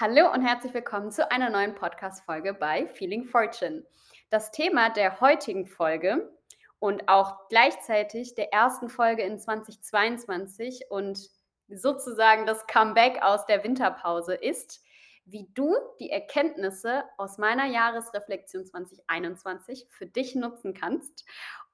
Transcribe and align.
Hallo 0.00 0.32
und 0.32 0.42
herzlich 0.42 0.74
willkommen 0.74 1.12
zu 1.12 1.30
einer 1.30 1.50
neuen 1.50 1.76
Podcast-Folge 1.76 2.52
bei 2.52 2.88
Feeling 2.88 3.26
Fortune. 3.26 3.86
Das 4.28 4.50
Thema 4.50 4.90
der 4.90 5.20
heutigen 5.20 5.68
Folge 5.68 6.36
und 6.80 7.08
auch 7.08 7.46
gleichzeitig 7.48 8.34
der 8.34 8.52
ersten 8.52 8.88
Folge 8.88 9.22
in 9.22 9.38
2022 9.38 10.86
und 10.90 11.30
sozusagen 11.68 12.44
das 12.44 12.66
Comeback 12.66 13.22
aus 13.22 13.46
der 13.46 13.62
Winterpause 13.62 14.34
ist, 14.34 14.82
wie 15.26 15.48
du 15.54 15.76
die 16.00 16.10
Erkenntnisse 16.10 17.04
aus 17.16 17.38
meiner 17.38 17.66
Jahresreflexion 17.66 18.66
2021 18.66 19.86
für 19.90 20.06
dich 20.06 20.34
nutzen 20.34 20.74
kannst, 20.74 21.24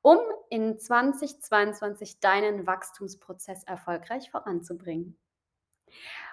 um 0.03 0.19
in 0.51 0.79
2022 0.79 2.21
deinen 2.21 2.67
Wachstumsprozess 2.67 3.65
erfolgreich 3.65 4.31
voranzubringen. 4.31 5.19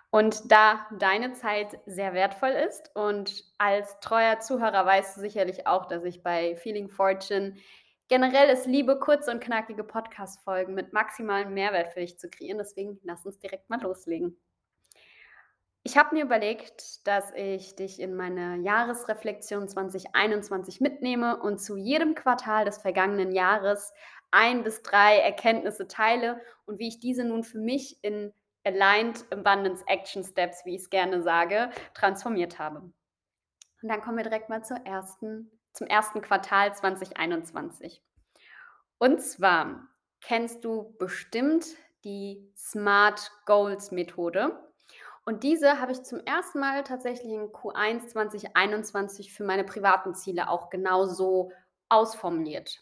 Und 0.10 0.52
da 0.52 0.88
deine 0.98 1.34
Zeit 1.34 1.80
sehr 1.86 2.14
wertvoll 2.14 2.50
ist 2.50 2.96
und 2.96 3.44
als 3.58 4.00
treuer 4.00 4.40
Zuhörer 4.40 4.86
weißt 4.86 5.18
du 5.18 5.22
sicherlich 5.22 5.68
auch, 5.68 5.86
dass 5.86 6.04
ich 6.06 6.24
bei 6.24 6.56
Feeling 6.56 6.90
Fortune 6.90 7.56
generell 8.08 8.50
es 8.50 8.66
liebe, 8.66 9.00
kurze 9.00 9.32
und 9.32 9.42
knackige 9.42 9.84
Podcast-Folgen 9.84 10.74
mit 10.74 10.94
maximalem 10.94 11.54
Mehrwert 11.54 11.94
für 11.94 12.00
dich 12.00 12.18
zu 12.18 12.30
kreieren. 12.30 12.58
Deswegen 12.58 13.00
lass 13.04 13.26
uns 13.26 13.40
direkt 13.40 13.70
mal 13.70 13.82
loslegen. 13.82 14.38
Ich 15.84 15.98
habe 15.98 16.16
mir 16.16 16.26
überlegt, 16.26 17.08
dass 17.08 17.32
ich 17.34 17.76
dich 17.76 18.00
in 18.02 18.14
meine 18.16 18.58
Jahresreflexion 18.58 19.70
2021 19.70 20.82
mitnehme 20.82 21.38
und 21.42 21.60
zu 21.60 21.78
jedem 21.78 22.14
Quartal 22.14 22.66
des 22.66 22.78
vergangenen 22.78 23.32
Jahres 23.32 23.94
ein 24.32 24.64
bis 24.64 24.82
drei 24.82 25.18
Erkenntnisse 25.20 25.88
teile 25.88 26.42
und 26.66 26.80
wie 26.80 26.90
ich 26.90 27.00
diese 27.00 27.24
nun 27.24 27.44
für 27.44 27.60
mich 27.60 28.04
in 28.04 28.34
Aligned 28.68 29.26
Abundance 29.32 29.84
Action 29.88 30.24
Steps, 30.24 30.66
wie 30.66 30.76
ich 30.76 30.82
es 30.82 30.90
gerne 30.90 31.22
sage, 31.22 31.70
transformiert 31.94 32.60
habe. 32.60 32.82
Und 33.82 33.90
dann 33.90 34.02
kommen 34.02 34.18
wir 34.18 34.24
direkt 34.24 34.50
mal 34.50 34.64
zur 34.64 34.78
ersten, 34.86 35.52
zum 35.72 35.88
ersten 35.88 36.22
Quartal 36.22 36.76
2021. 36.76 38.04
Und 38.98 39.22
zwar 39.22 39.88
kennst 40.22 40.66
du 40.66 40.96
bestimmt 40.98 41.66
die 42.04 42.52
Smart 42.58 43.32
Goals 43.46 43.92
Methode. 43.92 44.60
Und 45.26 45.44
diese 45.44 45.80
habe 45.80 45.94
ich 45.94 46.04
zum 46.04 46.20
ersten 46.22 46.60
Mal 46.60 46.84
tatsächlich 46.84 47.32
in 47.32 47.52
Q1 47.52 48.08
2021 48.08 49.34
für 49.34 49.44
meine 49.44 49.64
privaten 49.64 50.14
Ziele 50.14 50.50
auch 50.50 50.70
genauso 50.70 51.52
ausformuliert. 51.90 52.82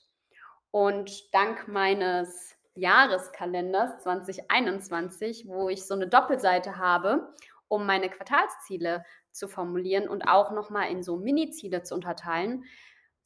Und 0.72 1.34
dank 1.34 1.68
meines 1.68 2.55
Jahreskalenders 2.76 4.04
2021, 4.04 5.48
wo 5.48 5.70
ich 5.70 5.86
so 5.86 5.94
eine 5.94 6.08
Doppelseite 6.08 6.78
habe, 6.78 7.34
um 7.68 7.86
meine 7.86 8.10
Quartalsziele 8.10 9.04
zu 9.32 9.48
formulieren 9.48 10.08
und 10.08 10.28
auch 10.28 10.52
nochmal 10.52 10.92
in 10.92 11.04
so 11.04 11.18
Mini-Ziele 11.18 11.84
zu 11.84 11.96
unterteilen, 11.96 12.66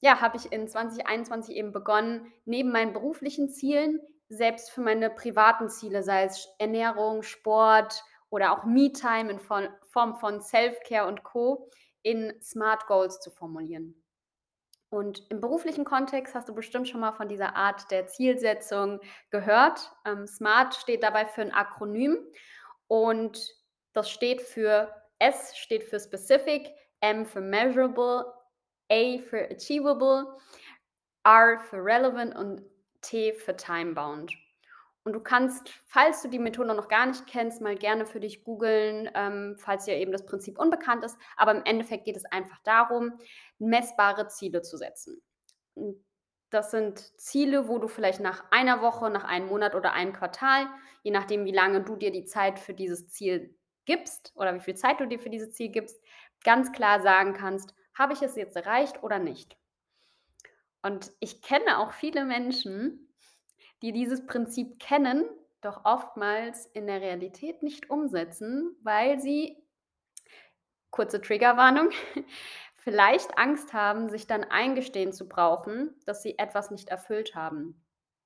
ja, 0.01 0.21
habe 0.21 0.37
ich 0.37 0.51
in 0.51 0.67
2021 0.67 1.55
eben 1.55 1.73
begonnen, 1.73 2.31
neben 2.45 2.71
meinen 2.71 2.93
beruflichen 2.93 3.49
Zielen 3.49 3.99
selbst 4.29 4.71
für 4.71 4.81
meine 4.81 5.09
privaten 5.09 5.69
Ziele, 5.69 6.03
sei 6.03 6.23
es 6.23 6.47
Ernährung, 6.57 7.23
Sport 7.23 8.03
oder 8.29 8.53
auch 8.53 8.63
Me-Time 8.63 9.31
in 9.31 9.39
Form 9.39 10.15
von 10.15 10.41
Self-Care 10.41 11.07
und 11.07 11.23
Co., 11.23 11.69
in 12.01 12.33
Smart 12.41 12.87
Goals 12.87 13.19
zu 13.19 13.29
formulieren. 13.29 14.01
Und 14.89 15.29
im 15.29 15.39
beruflichen 15.39 15.85
Kontext 15.85 16.33
hast 16.33 16.49
du 16.49 16.55
bestimmt 16.55 16.89
schon 16.89 17.01
mal 17.01 17.11
von 17.11 17.29
dieser 17.29 17.55
Art 17.55 17.91
der 17.91 18.07
Zielsetzung 18.07 18.99
gehört. 19.29 19.91
Ähm, 20.05 20.25
SMART 20.25 20.73
steht 20.75 21.03
dabei 21.03 21.25
für 21.27 21.41
ein 21.41 21.53
Akronym 21.53 22.17
und 22.87 23.55
das 23.93 24.09
steht 24.09 24.41
für 24.41 24.91
S 25.19 25.55
steht 25.57 25.83
für 25.83 25.99
Specific, 25.99 26.71
M 27.01 27.25
für 27.25 27.41
Measurable, 27.41 28.33
A 28.91 29.17
für 29.19 29.49
Achievable, 29.51 30.37
R 31.23 31.59
für 31.59 31.77
Relevant 31.77 32.35
und 32.35 32.63
T 33.01 33.33
für 33.33 33.55
Time 33.55 33.93
Bound. 33.93 34.33
Und 35.03 35.13
du 35.13 35.21
kannst, 35.21 35.69
falls 35.85 36.21
du 36.21 36.27
die 36.27 36.39
Methode 36.39 36.75
noch 36.75 36.87
gar 36.87 37.05
nicht 37.05 37.25
kennst, 37.25 37.61
mal 37.61 37.75
gerne 37.75 38.05
für 38.05 38.19
dich 38.19 38.43
googeln, 38.43 39.09
ähm, 39.15 39.55
falls 39.57 39.85
dir 39.85 39.95
eben 39.95 40.11
das 40.11 40.25
Prinzip 40.25 40.59
unbekannt 40.59 41.03
ist. 41.03 41.17
Aber 41.37 41.51
im 41.51 41.63
Endeffekt 41.63 42.05
geht 42.05 42.17
es 42.17 42.25
einfach 42.25 42.59
darum, 42.63 43.13
messbare 43.57 44.27
Ziele 44.27 44.61
zu 44.61 44.77
setzen. 44.77 45.21
Das 46.49 46.71
sind 46.71 46.99
Ziele, 47.19 47.67
wo 47.67 47.77
du 47.77 47.87
vielleicht 47.87 48.19
nach 48.19 48.43
einer 48.51 48.81
Woche, 48.81 49.09
nach 49.09 49.23
einem 49.23 49.47
Monat 49.47 49.75
oder 49.75 49.93
einem 49.93 50.13
Quartal, 50.13 50.67
je 51.03 51.11
nachdem, 51.11 51.45
wie 51.45 51.53
lange 51.53 51.83
du 51.83 51.95
dir 51.95 52.11
die 52.11 52.25
Zeit 52.25 52.59
für 52.59 52.73
dieses 52.73 53.07
Ziel 53.09 53.55
gibst 53.85 54.33
oder 54.35 54.53
wie 54.53 54.59
viel 54.59 54.75
Zeit 54.75 54.99
du 54.99 55.07
dir 55.07 55.19
für 55.19 55.29
dieses 55.29 55.53
Ziel 55.53 55.69
gibst, 55.69 56.01
ganz 56.43 56.71
klar 56.71 57.01
sagen 57.01 57.33
kannst, 57.33 57.73
habe 57.97 58.13
ich 58.13 58.21
es 58.21 58.35
jetzt 58.35 58.55
erreicht 58.55 59.03
oder 59.03 59.19
nicht. 59.19 59.57
Und 60.81 61.11
ich 61.19 61.41
kenne 61.41 61.79
auch 61.79 61.91
viele 61.91 62.25
Menschen, 62.25 63.08
die 63.81 63.91
dieses 63.91 64.25
Prinzip 64.25 64.79
kennen, 64.79 65.25
doch 65.61 65.85
oftmals 65.85 66.65
in 66.67 66.87
der 66.87 67.01
Realität 67.01 67.63
nicht 67.63 67.89
umsetzen, 67.89 68.75
weil 68.81 69.19
sie, 69.19 69.57
kurze 70.89 71.21
Triggerwarnung, 71.21 71.89
vielleicht 72.75 73.37
Angst 73.37 73.73
haben, 73.73 74.09
sich 74.09 74.27
dann 74.27 74.43
eingestehen 74.43 75.13
zu 75.13 75.27
brauchen, 75.27 75.95
dass 76.05 76.21
sie 76.21 76.37
etwas 76.37 76.71
nicht 76.71 76.89
erfüllt 76.89 77.35
haben. 77.35 77.85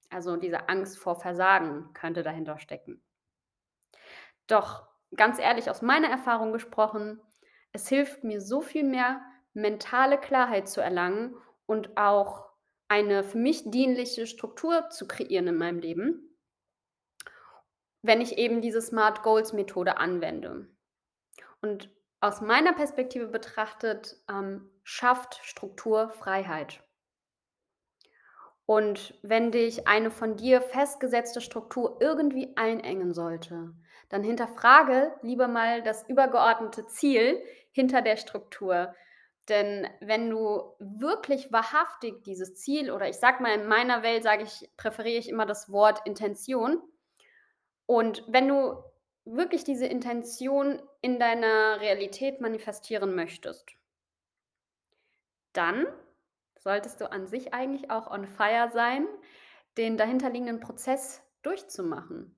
Also 0.10 0.38
diese 0.38 0.70
Angst 0.70 1.00
vor 1.00 1.20
Versagen 1.20 1.92
könnte 1.94 2.22
dahinter 2.22 2.60
stecken. 2.60 3.02
Doch 4.48 4.88
ganz 5.16 5.40
ehrlich, 5.40 5.70
aus 5.70 5.82
meiner 5.82 6.10
Erfahrung 6.10 6.54
gesprochen, 6.54 7.20
es 7.72 7.88
hilft 7.88 8.24
mir 8.24 8.40
so 8.40 8.62
viel 8.62 8.84
mehr, 8.84 9.22
mentale 9.54 10.20
Klarheit 10.20 10.68
zu 10.70 10.82
erlangen 10.82 11.36
und 11.66 11.98
auch 11.98 12.53
eine 12.88 13.24
für 13.24 13.38
mich 13.38 13.64
dienliche 13.70 14.28
Struktur 14.28 14.90
zu 14.90 15.08
kreieren 15.08 15.48
in 15.48 15.58
meinem 15.58 15.80
Leben, 15.80 16.38
wenn 18.02 18.22
ich 18.22 18.38
eben 18.38 18.62
diese 18.62 18.82
Smart 18.82 19.24
Goals 19.24 19.54
Methode 19.54 19.98
anwende. 19.98 20.68
Und 21.62 21.90
aus 22.20 22.42
meiner 22.42 22.74
Perspektive 22.74 23.28
betrachtet 23.28 24.18
ähm, 24.30 24.70
schafft 24.84 25.40
Struktur 25.44 26.10
Freiheit. 26.10 26.84
Und 28.66 29.20
wenn 29.24 29.52
dich 29.52 29.88
eine 29.88 30.10
von 30.10 30.38
dir 30.38 30.62
festgesetzte 30.62 31.42
Struktur 31.42 31.98
irgendwie 32.00 32.56
einengen 32.56 33.14
sollte, 33.14 33.74
dann 34.08 34.24
hinterfrage 34.24 35.14
lieber 35.22 35.48
mal 35.48 35.84
das 35.84 36.08
übergeordnete 36.08 36.88
Ziel 36.88 37.44
hinter 37.72 38.02
der 38.02 38.16
Struktur. 38.16 38.96
Denn 39.50 39.88
wenn 40.00 40.30
du 40.30 40.74
wirklich 40.80 41.52
wahrhaftig 41.52 42.24
dieses 42.24 42.56
Ziel 42.56 42.92
oder 42.92 43.10
ich 43.10 43.18
sag 43.18 43.42
mal 43.42 43.54
in 43.54 43.68
meiner 43.68 44.02
Welt 44.02 44.24
sage 44.24 44.44
ich 44.44 44.70
präferiere 44.78 45.20
ich 45.20 45.28
immer 45.28 45.46
das 45.46 45.70
Wort 45.70 46.06
Intention 46.06 46.82
und 47.86 48.24
wenn 48.28 48.48
du 48.48 48.82
wirklich 49.26 49.64
diese 49.64 49.86
Intention 49.86 50.82
in 51.02 51.20
deiner 51.20 51.80
Realität 51.82 52.42
manifestieren 52.42 53.16
möchtest, 53.16 53.70
dann 55.54 55.86
solltest 56.60 57.02
du 57.02 57.12
an 57.12 57.28
sich 57.28 57.54
eigentlich 57.54 57.92
auch 57.92 58.10
on 58.10 58.28
fire 58.28 58.70
sein, 58.72 59.08
den 59.78 59.98
dahinterliegenden 59.98 60.60
Prozess 60.60 61.22
durchzumachen, 61.42 62.38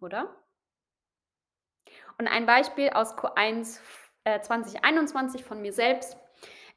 oder? 0.00 0.34
Und 2.18 2.28
ein 2.28 2.46
Beispiel 2.46 2.90
aus 2.90 3.16
Q1 3.16 3.80
äh, 4.24 4.40
2021 4.40 5.44
von 5.44 5.60
mir 5.60 5.72
selbst. 5.72 6.16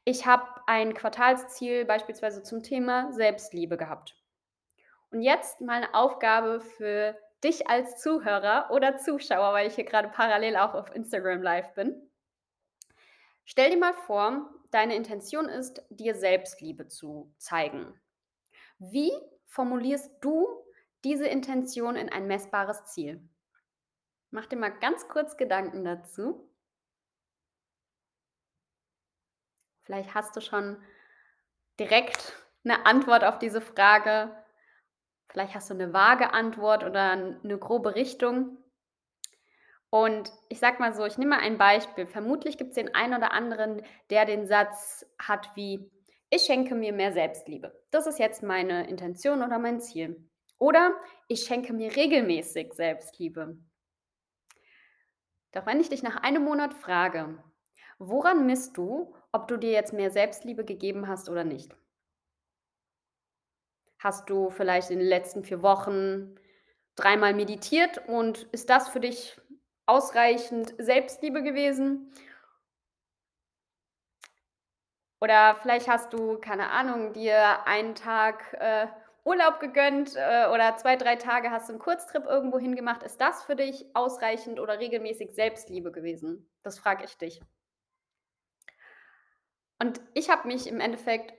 Ich 0.03 0.25
habe 0.25 0.45
ein 0.67 0.93
Quartalsziel 0.93 1.85
beispielsweise 1.85 2.41
zum 2.41 2.63
Thema 2.63 3.11
Selbstliebe 3.11 3.77
gehabt. 3.77 4.15
Und 5.11 5.21
jetzt 5.21 5.61
mal 5.61 5.77
eine 5.77 5.93
Aufgabe 5.93 6.61
für 6.61 7.17
dich 7.43 7.67
als 7.69 8.01
Zuhörer 8.01 8.69
oder 8.71 8.97
Zuschauer, 8.97 9.53
weil 9.53 9.67
ich 9.67 9.75
hier 9.75 9.83
gerade 9.83 10.09
parallel 10.09 10.57
auch 10.57 10.73
auf 10.73 10.95
Instagram 10.95 11.41
live 11.41 11.73
bin. 11.73 12.09
Stell 13.45 13.71
dir 13.71 13.77
mal 13.77 13.93
vor, 13.93 14.49
deine 14.71 14.95
Intention 14.95 15.49
ist, 15.49 15.83
dir 15.89 16.15
Selbstliebe 16.15 16.87
zu 16.87 17.33
zeigen. 17.37 17.99
Wie 18.79 19.11
formulierst 19.45 20.11
du 20.21 20.47
diese 21.03 21.27
Intention 21.27 21.95
in 21.95 22.09
ein 22.09 22.27
messbares 22.27 22.85
Ziel? 22.85 23.21
Mach 24.29 24.45
dir 24.45 24.55
mal 24.55 24.69
ganz 24.69 25.07
kurz 25.09 25.35
Gedanken 25.35 25.83
dazu. 25.83 26.49
Vielleicht 29.91 30.15
hast 30.15 30.37
du 30.37 30.39
schon 30.39 30.77
direkt 31.77 32.41
eine 32.63 32.85
Antwort 32.85 33.25
auf 33.25 33.39
diese 33.39 33.59
Frage. 33.59 34.33
Vielleicht 35.27 35.53
hast 35.53 35.69
du 35.69 35.73
eine 35.73 35.91
vage 35.91 36.33
Antwort 36.33 36.85
oder 36.85 37.11
eine 37.11 37.57
grobe 37.57 37.93
Richtung. 37.93 38.57
Und 39.89 40.31
ich 40.47 40.59
sage 40.59 40.79
mal 40.79 40.93
so, 40.93 41.05
ich 41.05 41.17
nehme 41.17 41.35
mal 41.35 41.41
ein 41.41 41.57
Beispiel. 41.57 42.07
Vermutlich 42.07 42.57
gibt 42.57 42.69
es 42.69 42.75
den 42.75 42.95
einen 42.95 43.15
oder 43.15 43.33
anderen, 43.33 43.81
der 44.09 44.23
den 44.23 44.47
Satz 44.47 45.05
hat 45.19 45.53
wie: 45.55 45.91
„Ich 46.29 46.43
schenke 46.43 46.73
mir 46.73 46.93
mehr 46.93 47.11
Selbstliebe. 47.11 47.77
Das 47.91 48.07
ist 48.07 48.17
jetzt 48.17 48.43
meine 48.43 48.87
Intention 48.87 49.43
oder 49.43 49.59
mein 49.59 49.81
Ziel.“ 49.81 50.25
Oder: 50.57 50.95
„Ich 51.27 51.43
schenke 51.43 51.73
mir 51.73 51.93
regelmäßig 51.93 52.71
Selbstliebe.“ 52.71 53.57
Doch 55.51 55.65
wenn 55.65 55.81
ich 55.81 55.89
dich 55.89 56.01
nach 56.01 56.23
einem 56.23 56.45
Monat 56.45 56.73
frage: 56.73 57.43
Woran 57.99 58.45
misst 58.45 58.77
du, 58.77 59.13
ob 59.31 59.47
du 59.47 59.57
dir 59.57 59.71
jetzt 59.71 59.93
mehr 59.93 60.11
Selbstliebe 60.11 60.65
gegeben 60.65 61.07
hast 61.07 61.29
oder 61.29 61.43
nicht? 61.43 61.75
Hast 63.99 64.29
du 64.29 64.49
vielleicht 64.49 64.89
in 64.89 64.99
den 64.99 65.07
letzten 65.07 65.43
4 65.43 65.61
Wochen 65.61 66.35
dreimal 66.95 67.33
meditiert 67.33 68.01
und 68.07 68.43
ist 68.51 68.69
das 68.69 68.89
für 68.89 68.99
dich 68.99 69.39
ausreichend 69.85 70.73
Selbstliebe 70.79 71.43
gewesen? 71.43 72.11
Oder 75.21 75.55
vielleicht 75.61 75.87
hast 75.87 76.13
du, 76.13 76.37
keine 76.39 76.71
Ahnung, 76.71 77.13
dir 77.13 77.65
einen 77.67 77.93
Tag, 77.95 78.53
äh, 78.59 78.87
Urlaub 79.23 79.59
gegönnt, 79.59 80.15
äh, 80.15 80.47
oder 80.51 80.75
2, 80.77 80.95
3 80.95 81.15
Tage 81.15 81.51
hast 81.51 81.69
du 81.69 81.73
'n 81.73 81.79
Kurztrip 81.79 82.25
irgendwo 82.25 82.57
hingemacht. 82.57 83.03
Ist 83.03 83.21
das 83.21 83.43
für 83.43 83.55
dich 83.55 83.85
ausreichend 83.95 84.59
oder 84.59 84.79
regelmäßig 84.79 85.33
Selbstliebe 85.35 85.91
gewesen? 85.91 86.49
Das 86.63 86.79
frage 86.79 87.05
ich 87.05 87.17
dich. 87.19 87.41
Und 89.81 89.99
ich 90.13 90.29
habe 90.29 90.47
mich 90.47 90.67
im 90.67 90.79
Endeffekt 90.79 91.33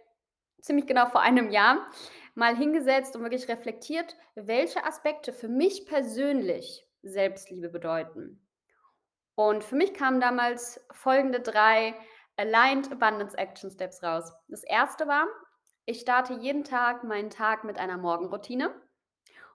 ziemlich 0.61 0.89
genau 0.89 1.07
vor 1.07 1.21
einem 1.21 1.53
Jahr 1.53 1.89
mal 2.35 2.57
hingesetzt 2.57 3.15
und 3.15 3.23
wirklich 3.23 3.47
reflektiert, 3.47 4.17
welche 4.35 4.85
Aspekte 4.85 5.33
für 5.33 5.47
mich 5.47 5.87
persönlich 5.87 6.85
Selbstliebe 7.03 7.69
bedeuten. 7.69 8.45
Und 9.37 9.63
für 9.63 9.77
mich 9.77 9.95
kamen 9.95 10.21
damals 10.21 10.85
folgende 10.91 11.39
3 11.39 11.95
Aligned 12.37 12.91
Abundance 12.91 13.39
Action 13.39 13.71
Steps 13.71 14.03
raus. 14.03 14.33
Das 14.49 14.65
erste 14.65 15.07
war, 15.07 15.29
ich 15.87 16.01
starte 16.01 16.35
jeden 16.35 16.65
Tag 16.65 17.05
meinen 17.05 17.31
Tag 17.31 17.63
mit 17.63 17.79
einer 17.79 17.97
Morgenroutine. 17.97 18.75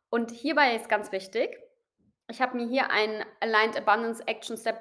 Und 0.09 0.31
hierbei 0.31 0.77
ist 0.77 0.87
ganz 0.87 1.11
wichtig, 1.11 1.59
ich 2.29 2.41
habe 2.41 2.55
mir 2.55 2.67
hier 2.67 2.89
einen 2.89 3.25
Aligned 3.41 3.75
Abundance 3.75 4.25
Action 4.27 4.55
Step 4.55 4.79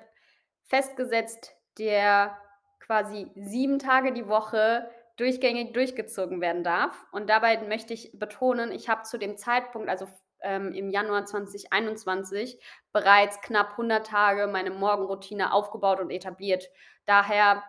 festgesetzt, 0.62 1.56
der 1.79 2.41
quasi 2.86 3.30
7 3.34 3.78
Tage 3.78 4.12
die 4.12 4.28
Woche 4.28 4.88
durchgängig 5.16 5.72
durchgezogen 5.72 6.40
werden 6.40 6.62
darf. 6.62 7.06
Und 7.12 7.28
dabei 7.28 7.58
möchte 7.66 7.94
ich 7.94 8.18
betonen, 8.18 8.70
ich 8.70 8.88
habe 8.88 9.02
zu 9.02 9.18
dem 9.18 9.36
Zeitpunkt, 9.36 9.88
also 9.88 10.06
ähm, 10.40 10.72
im 10.72 10.90
Januar 10.90 11.24
2021, 11.26 12.62
bereits 12.92 13.40
knapp 13.40 13.72
100 13.72 14.06
Tage 14.06 14.46
meine 14.46 14.70
Morgenroutine 14.70 15.52
aufgebaut 15.52 16.00
und 16.00 16.10
etabliert. 16.10 16.68
Daher 17.06 17.64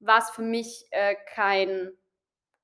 war's 0.00 0.30
für 0.30 0.42
mich, 0.42 0.86
äh, 0.90 1.16
kein 1.34 1.92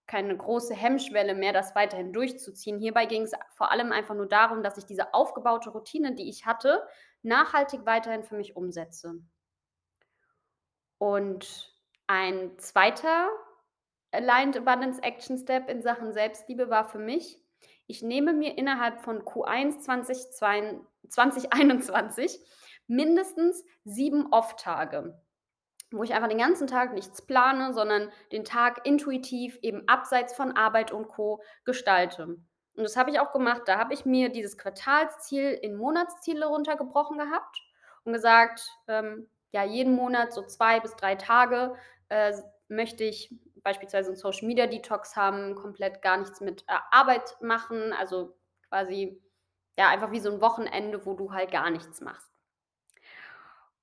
keine 0.08 0.34
große 0.34 0.74
Hemmschwelle 0.74 1.34
mehr, 1.34 1.52
das 1.52 1.74
weiterhin 1.74 2.12
durchzuziehen. 2.12 2.80
Hierbei 2.80 3.04
ging's 3.04 3.32
vor 3.54 3.70
allem 3.70 3.92
einfach 3.92 4.14
nur 4.14 4.26
darum, 4.26 4.62
dass 4.62 4.78
ich 4.78 4.86
diese 4.86 5.12
aufgebaute 5.12 5.70
Routine, 5.70 6.14
die 6.14 6.30
ich 6.30 6.46
hatte, 6.46 6.82
nachhaltig 7.22 7.84
weiterhin 7.84 8.24
für 8.24 8.34
mich 8.34 8.56
umsetze. 8.56 9.20
Und 10.96 11.77
ein 12.08 12.58
zweiter 12.58 13.28
Aligned 14.10 14.56
Abundance 14.56 15.00
Action 15.02 15.38
Step 15.38 15.68
in 15.68 15.82
Sachen 15.82 16.12
Selbstliebe 16.12 16.70
war 16.70 16.88
für 16.88 16.98
mich, 16.98 17.38
ich 17.86 18.02
nehme 18.02 18.32
mir 18.32 18.58
innerhalb 18.58 19.00
von 19.00 19.22
Q1 19.22 19.78
2022 19.80 20.86
2021 21.08 22.40
mindestens 22.86 23.64
7 23.84 24.32
Off-Tage, 24.32 25.18
wo 25.90 26.02
ich 26.02 26.12
einfach 26.12 26.28
den 26.28 26.38
ganzen 26.38 26.66
Tag 26.66 26.92
nichts 26.92 27.22
plane, 27.22 27.72
sondern 27.72 28.10
den 28.32 28.44
Tag 28.44 28.86
intuitiv 28.86 29.58
eben 29.62 29.86
abseits 29.88 30.34
von 30.34 30.52
Arbeit 30.52 30.92
und 30.92 31.08
Co. 31.08 31.42
gestalte. 31.64 32.24
Und 32.24 32.84
das 32.84 32.96
habe 32.96 33.10
ich 33.10 33.20
auch 33.20 33.32
gemacht. 33.32 33.62
Da 33.66 33.78
habe 33.78 33.94
ich 33.94 34.04
mir 34.04 34.28
dieses 34.28 34.56
Quartalsziel 34.56 35.50
in 35.62 35.76
Monatsziele 35.76 36.46
runtergebrochen 36.46 37.18
gehabt 37.18 37.56
und 38.04 38.12
gesagt, 38.12 38.60
ähm, 38.86 39.28
ja, 39.50 39.64
jeden 39.64 39.94
Monat 39.94 40.32
so 40.32 40.42
2 40.42 40.80
bis 40.80 40.94
3 40.96 41.14
Tage, 41.16 41.74
äh, 42.08 42.32
möchte 42.68 43.04
ich 43.04 43.34
beispielsweise 43.62 44.10
'n 44.12 44.16
Social 44.16 44.46
Media 44.48 44.66
Detox 44.66 45.16
haben, 45.16 45.54
komplett 45.54 46.02
gar 46.02 46.18
nichts 46.18 46.40
mit, 46.40 46.62
äh, 46.68 46.74
Arbeit 46.90 47.36
machen, 47.40 47.92
also 47.92 48.36
quasi, 48.68 49.20
ja, 49.78 49.88
einfach 49.88 50.12
wie 50.12 50.20
so 50.20 50.30
'n 50.30 50.40
Wochenende, 50.40 51.04
wo 51.06 51.14
du 51.14 51.32
halt 51.32 51.50
gar 51.52 51.70
nichts 51.70 52.00
machst. 52.00 52.28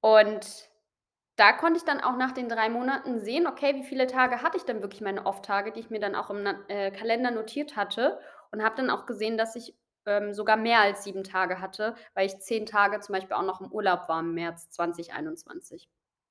Und 0.03 0.69
da 1.37 1.53
konnte 1.53 1.77
ich 1.79 1.85
dann 1.85 2.01
auch 2.01 2.17
nach 2.17 2.31
den 2.33 2.49
3 2.49 2.69
Monaten 2.69 3.19
sehen, 3.19 3.47
okay, 3.47 3.75
wie 3.75 3.83
viele 3.83 4.07
Tage 4.07 4.41
hatte 4.41 4.57
ich 4.57 4.65
denn 4.65 4.81
wirklich 4.81 5.01
meine 5.01 5.25
Off-Tage, 5.25 5.71
die 5.71 5.81
ich 5.81 5.89
mir 5.89 5.99
dann 5.99 6.15
auch 6.15 6.29
im 6.29 6.45
äh, 6.69 6.91
Kalender 6.91 7.31
notiert 7.31 7.75
hatte 7.75 8.19
und 8.51 8.63
habe 8.63 8.75
dann 8.77 8.89
auch 8.89 9.05
gesehen, 9.05 9.37
dass 9.37 9.55
ich, 9.55 9.75
ähm, 10.05 10.33
sogar 10.33 10.57
mehr 10.57 10.81
als 10.81 11.03
7 11.03 11.23
Tage 11.23 11.61
hatte, 11.61 11.95
weil 12.15 12.27
ich 12.27 12.39
10 12.39 12.65
Tage 12.65 12.99
zum 13.01 13.13
Beispiel 13.13 13.35
auch 13.35 13.43
noch 13.43 13.61
im 13.61 13.71
Urlaub 13.71 14.09
war 14.09 14.19
im 14.21 14.33
März 14.35 14.69
2021. 14.71 15.87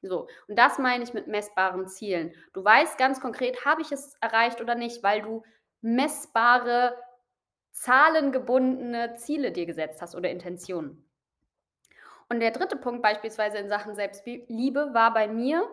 So, 0.09 0.29
und 0.49 0.59
das 0.59 0.79
meine 0.79 1.03
ich 1.05 1.15
mit 1.15 1.27
messbaren 1.29 1.89
Zielen. 1.89 2.33
Du 2.53 2.65
weißt 2.65 2.99
ganz 2.99 3.21
konkret, 3.21 3.65
habe 3.65 3.83
ich 3.83 3.91
es 3.93 4.15
erreicht 4.21 4.61
oder 4.61 4.75
nicht, 4.75 5.03
weil 5.03 5.23
du 5.23 5.43
messbare, 5.81 6.97
zahlengebundene 7.73 9.17
Ziele 9.17 9.53
dir 9.53 9.67
gesetzt 9.67 10.01
hast 10.03 10.15
oder 10.15 10.31
Intentionen. 10.31 11.05
Und 12.31 12.41
der 12.41 12.53
3. 12.53 12.77
Punkt 12.77 13.03
beispielsweise 13.03 13.59
in 13.59 13.69
Sachen 13.69 13.95
Selbstbi 13.95 14.45
Liebe 14.49 14.91
war 14.95 15.13
bei 15.13 15.29
mir, 15.29 15.69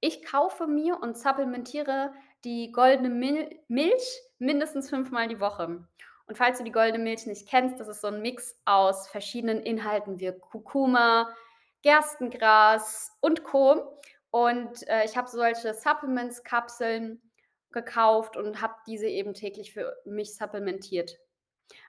ich 0.00 0.24
kaufe 0.24 0.66
mir 0.66 1.00
und 1.00 1.16
supplementiere 1.16 2.12
die 2.44 2.72
goldene 2.72 3.08
Mil 3.08 3.58
Milch 3.68 4.20
mindestens 4.38 4.90
5 4.90 5.10
Mal 5.10 5.28
die 5.28 5.40
Woche. 5.40 5.86
Und 6.26 6.36
falls 6.38 6.58
du 6.58 6.64
die 6.64 6.72
goldene 6.72 7.02
Milch 7.02 7.26
nicht 7.26 7.48
kennst, 7.48 7.80
das 7.80 7.88
ist 7.88 8.00
so 8.02 8.08
'n 8.08 8.20
Mix 8.20 8.58
aus 8.66 9.08
verschiedenen 9.08 9.60
Inhalten 9.60 10.20
wie 10.20 10.32
Kurkuma, 10.38 11.34
Gerstengras 11.84 13.12
und 13.20 13.44
Co. 13.44 14.00
Und, 14.30 14.88
äh, 14.88 15.04
ich 15.04 15.16
habe 15.16 15.28
solche 15.28 15.74
Supplements 15.74 16.42
Kapseln 16.42 17.20
gekauft 17.70 18.36
und 18.36 18.60
habe 18.60 18.74
diese 18.86 19.06
eben 19.06 19.34
täglich 19.34 19.72
für 19.72 19.96
mich 20.04 20.34
supplementiert. 20.34 21.16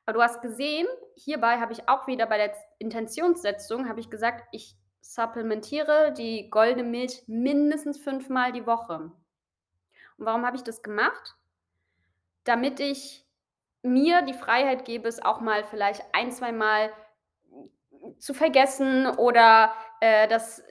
Aber 0.05 0.13
du 0.13 0.21
hast 0.21 0.41
gesehen, 0.41 0.87
hierbei 1.15 1.59
habe 1.59 1.73
ich 1.73 1.87
auch 1.87 2.07
wieder 2.07 2.27
bei 2.27 2.37
der 2.37 2.53
Intentionssetzung 2.77 3.87
habe 3.87 3.99
ich 3.99 4.09
gesagt, 4.09 4.45
ich 4.51 4.75
supplementiere 5.01 6.13
die 6.13 6.49
goldene 6.49 6.83
Milch 6.83 7.23
mindestens 7.27 7.97
5 7.97 8.29
Mal 8.29 8.51
die 8.51 8.65
Woche. 8.65 9.11
Und 10.17 10.25
warum 10.25 10.45
habe 10.45 10.57
ich 10.57 10.63
das 10.63 10.81
gemacht? 10.81 11.35
Damit 12.43 12.79
ich 12.79 13.25
mir 13.81 14.23
die 14.23 14.33
Freiheit 14.33 14.85
gebe, 14.85 15.07
es 15.07 15.23
auch 15.23 15.41
mal 15.41 15.63
vielleicht 15.63 16.03
ein 16.13 16.31
zweimal 16.31 16.91
zu 18.19 18.33
vergessen 18.33 19.07
oder, 19.07 19.73
äh, 20.01 20.27
dass 20.27 20.63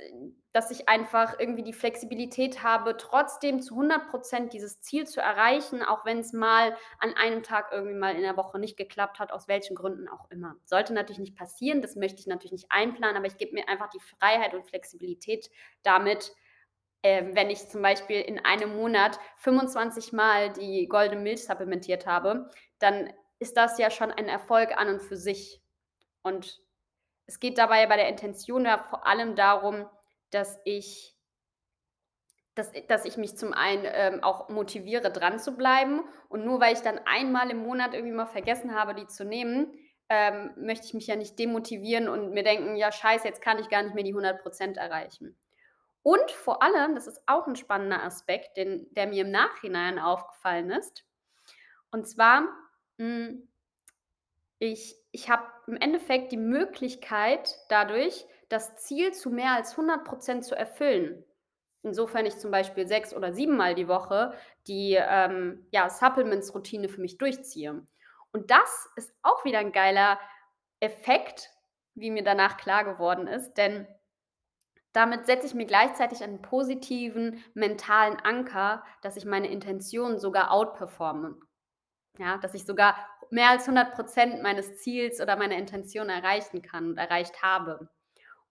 dass 0.54 0.70
ich 0.70 0.88
einfach 0.88 1.40
irgendwie 1.40 1.64
die 1.64 1.72
Flexibilität 1.72 2.62
habe, 2.62 2.96
trotzdem 2.96 3.60
zu 3.60 3.74
100 3.74 4.08
% 4.08 4.52
dieses 4.52 4.80
Ziel 4.80 5.04
zu 5.04 5.20
erreichen, 5.20 5.82
auch 5.82 6.04
wenn's 6.04 6.32
mal 6.32 6.76
an 7.00 7.12
einem 7.14 7.42
Tag 7.42 7.70
irgendwie 7.72 7.96
mal 7.96 8.14
in 8.14 8.22
der 8.22 8.36
Woche 8.36 8.60
nicht 8.60 8.76
geklappt 8.76 9.18
hat, 9.18 9.32
aus 9.32 9.48
welchen 9.48 9.74
Gründen 9.74 10.08
auch 10.08 10.30
immer. 10.30 10.54
Sollte 10.64 10.94
natürlich 10.94 11.18
nicht 11.18 11.36
passieren, 11.36 11.82
das 11.82 11.96
möchte 11.96 12.20
ich 12.20 12.28
natürlich 12.28 12.52
nicht 12.52 12.70
einplanen, 12.70 13.16
aber 13.16 13.26
ich 13.26 13.36
gebe 13.36 13.52
mir 13.52 13.68
einfach 13.68 13.90
die 13.90 13.98
Freiheit 13.98 14.54
und 14.54 14.64
Flexibilität 14.64 15.50
damit, 15.82 16.32
ähm, 17.02 17.34
wenn 17.34 17.50
ich 17.50 17.68
zum 17.68 17.82
Beispiel 17.82 18.20
in 18.20 18.38
einem 18.38 18.76
Monat 18.76 19.18
25 19.38 20.12
Mal 20.12 20.52
die 20.52 20.86
goldene 20.86 21.20
Milch 21.20 21.44
supplementiert 21.44 22.06
habe, 22.06 22.48
dann 22.78 23.12
ist 23.40 23.56
das 23.56 23.76
ja 23.78 23.90
schon 23.90 24.12
ein 24.12 24.28
Erfolg 24.28 24.76
an 24.76 24.88
und 24.88 25.02
für 25.02 25.16
sich. 25.16 25.60
Und 26.22 26.63
es 27.26 27.40
geht 27.40 27.58
dabei 27.58 27.86
bei 27.86 27.96
der 27.96 28.08
Intention 28.08 28.64
ja 28.66 28.78
vor 28.78 29.06
allem 29.06 29.36
darum, 29.36 29.86
dass 30.30 30.58
ich 30.64 31.12
dass 32.58 32.70
dass 32.88 33.04
ich 33.04 33.16
mich 33.16 33.36
zum 33.36 33.52
einen, 33.52 33.84
ähm, 33.86 34.22
auch 34.22 34.48
motiviere, 34.48 35.10
dranzubleiben. 35.10 36.02
Und 36.28 36.44
nur 36.44 36.60
weil 36.60 36.74
ich 36.74 36.80
dann 36.82 37.00
einmal 37.04 37.50
im 37.50 37.58
Monat 37.58 37.94
irgendwie 37.94 38.14
mal 38.14 38.26
vergessen 38.26 38.74
habe, 38.74 38.94
die 38.94 39.06
zu 39.08 39.24
nehmen, 39.24 39.72
ähm, 40.08 40.52
möchte 40.56 40.86
ich 40.86 40.94
mich 40.94 41.06
ja 41.08 41.16
nicht 41.16 41.38
demotivieren 41.38 42.08
und 42.08 42.30
mir 42.32 42.44
denken: 42.44 42.76
„Ja, 42.76 42.92
scheiße, 42.92 43.26
jetzt 43.26 43.42
kann 43.42 43.58
ich 43.58 43.68
gar 43.68 43.82
nicht 43.82 43.94
mehr 43.94 44.04
die 44.04 44.14
100 44.14 44.42
% 44.44 44.76
erreichen.“ 44.76 45.36
Und 46.02 46.30
vor 46.32 46.62
allem, 46.62 46.94
das 46.96 47.06
ist 47.08 47.22
auch 47.26 47.46
'n 47.48 47.56
spannender 47.56 48.02
Aspekt, 48.04 48.56
den 48.58 48.88
der 48.94 49.06
mir 49.08 49.22
im 49.24 49.32
Nachhinein 49.32 49.98
aufgefallen 49.98 50.70
ist. 50.70 51.04
Und 51.92 52.08
zwar, 52.08 52.48
hm, 52.98 53.48
ich 54.64 54.96
ich 55.12 55.30
habe 55.30 55.44
im 55.68 55.76
Endeffekt 55.76 56.32
die 56.32 56.36
Möglichkeit 56.36 57.56
dadurch, 57.68 58.26
das 58.48 58.76
Ziel 58.76 59.12
zu 59.12 59.30
mehr 59.30 59.52
als 59.52 59.76
100 59.76 60.04
% 60.04 60.44
zu 60.44 60.54
erfüllen. 60.56 61.24
Insofern 61.82 62.26
ich 62.26 62.38
zum 62.38 62.50
Beispiel 62.50 62.86
6 62.88 63.14
oder 63.14 63.32
7 63.32 63.56
Mal 63.56 63.74
die 63.74 63.88
Woche 63.88 64.34
die, 64.66 64.94
ähm, 64.98 65.66
ja, 65.72 65.88
Supplements-Routine 65.90 66.88
für 66.88 67.00
mich 67.00 67.18
durchziehe. 67.18 67.86
Und 68.32 68.50
das 68.50 68.88
ist 68.96 69.14
auch 69.22 69.44
wieder 69.44 69.60
'n 69.60 69.72
geiler 69.72 70.18
Effekt, 70.80 71.50
wie 71.94 72.10
mir 72.10 72.24
danach 72.24 72.56
klar 72.56 72.84
geworden 72.84 73.26
ist, 73.28 73.54
denn 73.54 73.86
damit 74.94 75.26
setze 75.26 75.46
ich 75.46 75.54
mir 75.54 75.66
gleichzeitig 75.66 76.22
einen 76.24 76.40
positiven 76.42 77.44
mentalen 77.54 78.16
Anker, 78.20 78.84
dass 79.02 79.16
ich 79.16 79.24
meine 79.26 79.48
Intention 79.48 80.18
sogar 80.20 80.52
outperforme. 80.52 81.36
Ja, 82.18 82.38
dass 82.38 82.54
ich 82.54 82.64
sogar 82.66 82.96
mehr 83.30 83.50
als 83.50 83.68
100 83.68 83.94
% 83.94 84.42
meines 84.42 84.78
Ziels 84.78 85.20
oder 85.20 85.36
meiner 85.36 85.56
Intention 85.56 86.08
erreichen 86.08 86.62
kann 86.62 86.90
und 86.90 86.98
erreicht 86.98 87.42
habe. 87.42 87.88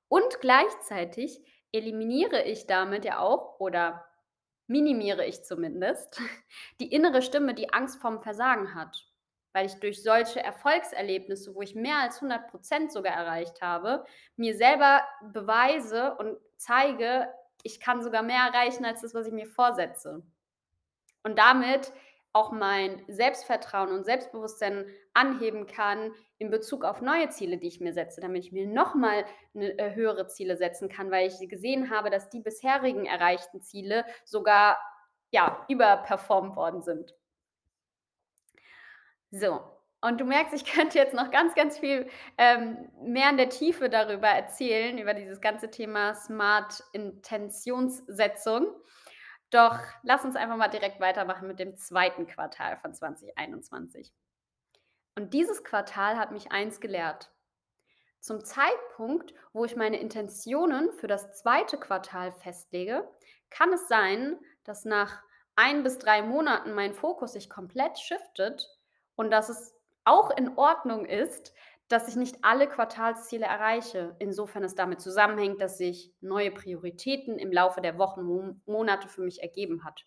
Und 0.08 0.42
gleichzeitig 0.42 1.42
eliminiere 1.72 2.44
ich 2.44 2.68
damit 2.68 3.06
ja 3.06 3.20
auch 3.20 3.60
oder 3.60 4.06
minimiere 4.68 5.26
ich 5.26 5.44
zumindest 5.44 6.22
die 6.80 6.92
innere 6.92 7.22
Stimme, 7.22 7.54
die 7.54 7.74
Angst 7.74 8.00
vorm 8.00 8.22
Versagen 8.22 8.76
hat. 8.76 9.08
Weil 9.54 9.68
ich 9.68 9.76
durch 9.76 10.02
solche 10.02 10.44
Erfolgserlebnisse, 10.44 11.54
wo 11.54 11.62
ich 11.62 11.76
mehr 11.76 11.98
als 11.98 12.16
100 12.16 12.50
Prozent 12.50 12.92
sogar 12.92 13.14
erreicht 13.14 13.62
habe, 13.62 14.04
mir 14.36 14.56
selber 14.56 15.02
beweise 15.32 16.16
und 16.16 16.38
zeige, 16.58 17.32
ich 17.62 17.80
kann 17.80 18.02
sogar 18.02 18.24
mehr 18.24 18.50
erreichen 18.52 18.84
als 18.84 19.02
das, 19.02 19.14
was 19.14 19.28
ich 19.28 19.34
mir 19.34 19.46
vorsetze. 19.46 20.24
Und 21.24 21.38
damit 21.38 21.94
auch 22.34 22.52
mein 22.52 23.04
Selbstvertrauen 23.08 23.92
und 23.92 24.06
Selbstbewusstsein 24.06 24.86
anheben 25.14 25.68
kann 25.68 26.12
in 26.40 26.50
Bezug 26.50 26.84
auf 26.84 27.02
neue 27.02 27.30
Ziele, 27.30 27.58
die 27.58 27.68
ich 27.68 27.80
mir 27.80 27.94
setze, 27.94 28.22
damit 28.22 28.44
ich 28.44 28.52
mir 28.52 28.68
nochmal 28.68 29.24
äh, 29.54 29.94
höhere 29.94 30.28
Ziele 30.28 30.58
setzen 30.58 30.90
kann, 30.90 31.12
weil 31.12 31.28
ich 31.28 31.48
gesehen 31.48 31.92
habe, 31.92 32.10
dass 32.10 32.30
die 32.30 32.42
bisherigen 32.42 33.06
erreichten 33.06 33.62
Ziele 33.62 34.04
sogar 34.26 34.78
ja, 35.30 35.66
überperformt 35.68 36.56
worden 36.56 36.82
sind. 36.82 37.14
So, 39.32 39.62
und 40.02 40.20
du 40.20 40.26
merkst, 40.26 40.54
ich 40.54 40.66
könnte 40.74 40.98
jetzt 40.98 41.14
noch 41.14 41.32
ganz, 41.32 41.56
ganz 41.56 41.78
viel 41.78 42.08
ähm, 42.38 42.90
mehr 43.02 43.30
in 43.30 43.38
der 43.38 43.50
Tiefe 43.50 43.90
darüber 43.90 44.28
erzählen, 44.28 44.98
über 44.98 45.14
dieses 45.14 45.40
ganze 45.40 45.70
Thema 45.70 46.14
Smart 46.14 46.84
Intentionssetzung. 46.92 48.68
Doch 49.54 49.78
lass 50.02 50.26
uns 50.26 50.36
einfach 50.36 50.58
mal 50.58 50.68
direkt 50.68 51.00
weitermachen 51.00 51.48
mit 51.48 51.60
dem 51.60 51.78
zweiten 51.78 52.26
Quartal 52.26 52.76
von 52.78 52.92
2021. 52.92 54.12
Und 55.16 55.36
dieses 55.36 55.64
Quartal 55.64 56.18
hat 56.18 56.32
mich 56.32 56.52
eins 56.52 56.80
gelehrt. 56.80 57.32
Zum 58.20 58.44
Zeitpunkt, 58.44 59.36
wo 59.52 59.64
ich 59.64 59.76
meine 59.76 60.00
Intentionen 60.00 60.92
für 60.94 61.06
das 61.06 61.34
zweite 61.34 61.78
Quartal 61.78 62.32
festlege, 62.32 63.08
kann 63.52 63.72
es 63.72 63.88
sein, 63.88 64.40
dass 64.64 64.86
nach 64.86 65.22
ein 65.56 65.84
bis 65.84 66.00
drei 66.00 66.24
Monaten 66.24 66.74
mein 66.74 66.96
Fokus 66.96 67.34
sich 67.34 67.48
komplett 67.48 68.00
shiftet 68.00 68.76
und 69.16 69.30
dass 69.30 69.50
es 69.50 69.76
auch 70.04 70.32
in 70.32 70.58
Ordnung 70.58 71.06
ist, 71.06 71.54
dass 71.94 72.08
ich 72.08 72.16
nicht 72.16 72.44
alle 72.44 72.68
Quartalsziele 72.68 73.46
erreiche, 73.46 74.16
insofern 74.18 74.64
es 74.64 74.74
damit 74.74 75.00
zusammenhängt, 75.00 75.62
dass 75.62 75.78
sich 75.78 76.12
neue 76.22 76.50
Prioritäten 76.50 77.38
im 77.38 77.52
Laufe 77.52 77.82
der 77.82 78.00
Wochen, 78.00 78.62
Monate 78.66 79.08
für 79.08 79.22
mich 79.22 79.44
ergeben 79.44 79.86
hat. 79.86 80.06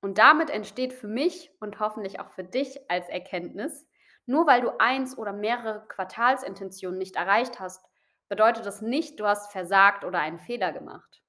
Und 0.00 0.16
damit 0.16 0.48
entsteht 0.48 0.94
für 0.94 1.06
mich 1.06 1.50
und 1.60 1.78
hoffentlich 1.78 2.18
auch 2.18 2.30
für 2.30 2.44
dich 2.44 2.90
als 2.90 3.08
Erkenntnis, 3.10 3.86
nur 4.24 4.46
weil 4.46 4.62
du 4.62 4.70
eins 4.78 5.18
oder 5.18 5.34
mehrere 5.34 5.86
Quartalsintentionen 5.86 6.98
nicht 6.98 7.16
erreicht 7.16 7.60
hast, 7.60 7.84
bedeutet 8.28 8.64
das 8.64 8.80
nicht, 8.80 9.20
du 9.20 9.26
hast 9.26 9.52
versagt 9.52 10.04
oder 10.04 10.20
einen 10.20 10.38
Fehler 10.38 10.72
gemacht. 10.72 11.20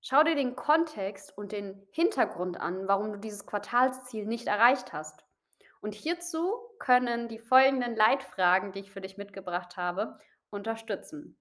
Schau 0.00 0.24
dir 0.24 0.34
den 0.34 0.56
Kontext 0.56 1.38
und 1.38 1.52
den 1.52 1.86
Hintergrund 1.92 2.60
an, 2.60 2.88
warum 2.88 3.12
du 3.12 3.18
dieses 3.20 3.46
Quartalsziel 3.46 4.26
nicht 4.26 4.48
erreicht 4.48 4.92
hast. 4.92 5.21
Und 5.82 5.94
hierzu 5.94 6.54
können 6.78 7.26
die 7.28 7.40
folgenden 7.40 7.96
Leitfragen, 7.96 8.70
die 8.70 8.78
ich 8.78 8.92
für 8.92 9.00
dich 9.00 9.18
mitgebracht 9.18 9.76
habe, 9.76 10.16
unterstützen. 10.48 11.36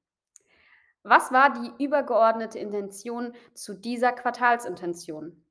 Was 1.03 1.31
war 1.31 1.53
die 1.53 1.83
übergeordnete 1.83 2.57
Intention 2.57 3.35
zu 3.53 3.75
dieser 3.75 4.11
Quartalsintention? 4.11 5.45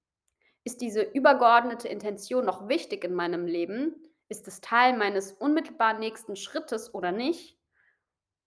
Ist 0.65 0.81
diese 0.81 1.03
übergeordnete 1.03 1.87
Intention 1.87 2.45
noch 2.45 2.69
wichtig 2.69 3.05
in 3.05 3.15
meinem 3.15 3.47
Leben? 3.47 3.95
Ist 4.29 4.49
es 4.49 4.61
Teil 4.61 4.97
meines 4.97 5.33
unmittelbar 5.33 5.97
nächsten 5.97 6.35
Schrittes 6.35 6.93
oder 6.93 7.13
nicht? 7.13 7.57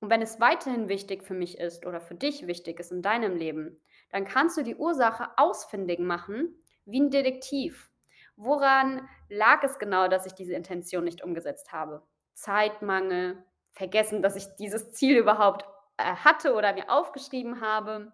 Und 0.01 0.09
wenn 0.09 0.21
es 0.21 0.41
weiterhin 0.41 0.89
wichtig 0.89 1.23
für 1.23 1.33
mich 1.33 1.57
ist 1.57 1.85
oder 1.85 2.01
für 2.01 2.15
dich 2.15 2.47
wichtig 2.47 2.81
ist 2.81 2.91
in 2.91 3.01
deinem 3.01 3.37
Leben, 3.37 3.81
dann 4.11 4.25
kannst 4.25 4.57
du 4.57 4.61
die 4.61 4.75
Ursache 4.75 5.29
ausfindig 5.37 5.99
machen 5.99 6.61
wie 6.83 6.99
ein 6.99 7.11
Detektiv 7.11 7.92
Woran 8.35 9.07
lag 9.29 9.63
es 9.63 9.79
genau, 9.79 10.07
dass 10.07 10.25
ich 10.25 10.33
diese 10.33 10.53
Intention 10.53 11.03
nicht 11.03 11.23
umgesetzt 11.23 11.71
habe? 11.71 12.03
Zeitmangel, 12.33 13.43
vergessen, 13.71 14.21
dass 14.21 14.35
ich 14.35 14.47
dieses 14.59 14.91
Ziel 14.93 15.17
überhaupt 15.17 15.65
äh, 15.97 16.03
hatte 16.03 16.53
oder 16.53 16.73
mir 16.73 16.89
aufgeschrieben 16.89 17.61
habe? 17.61 18.11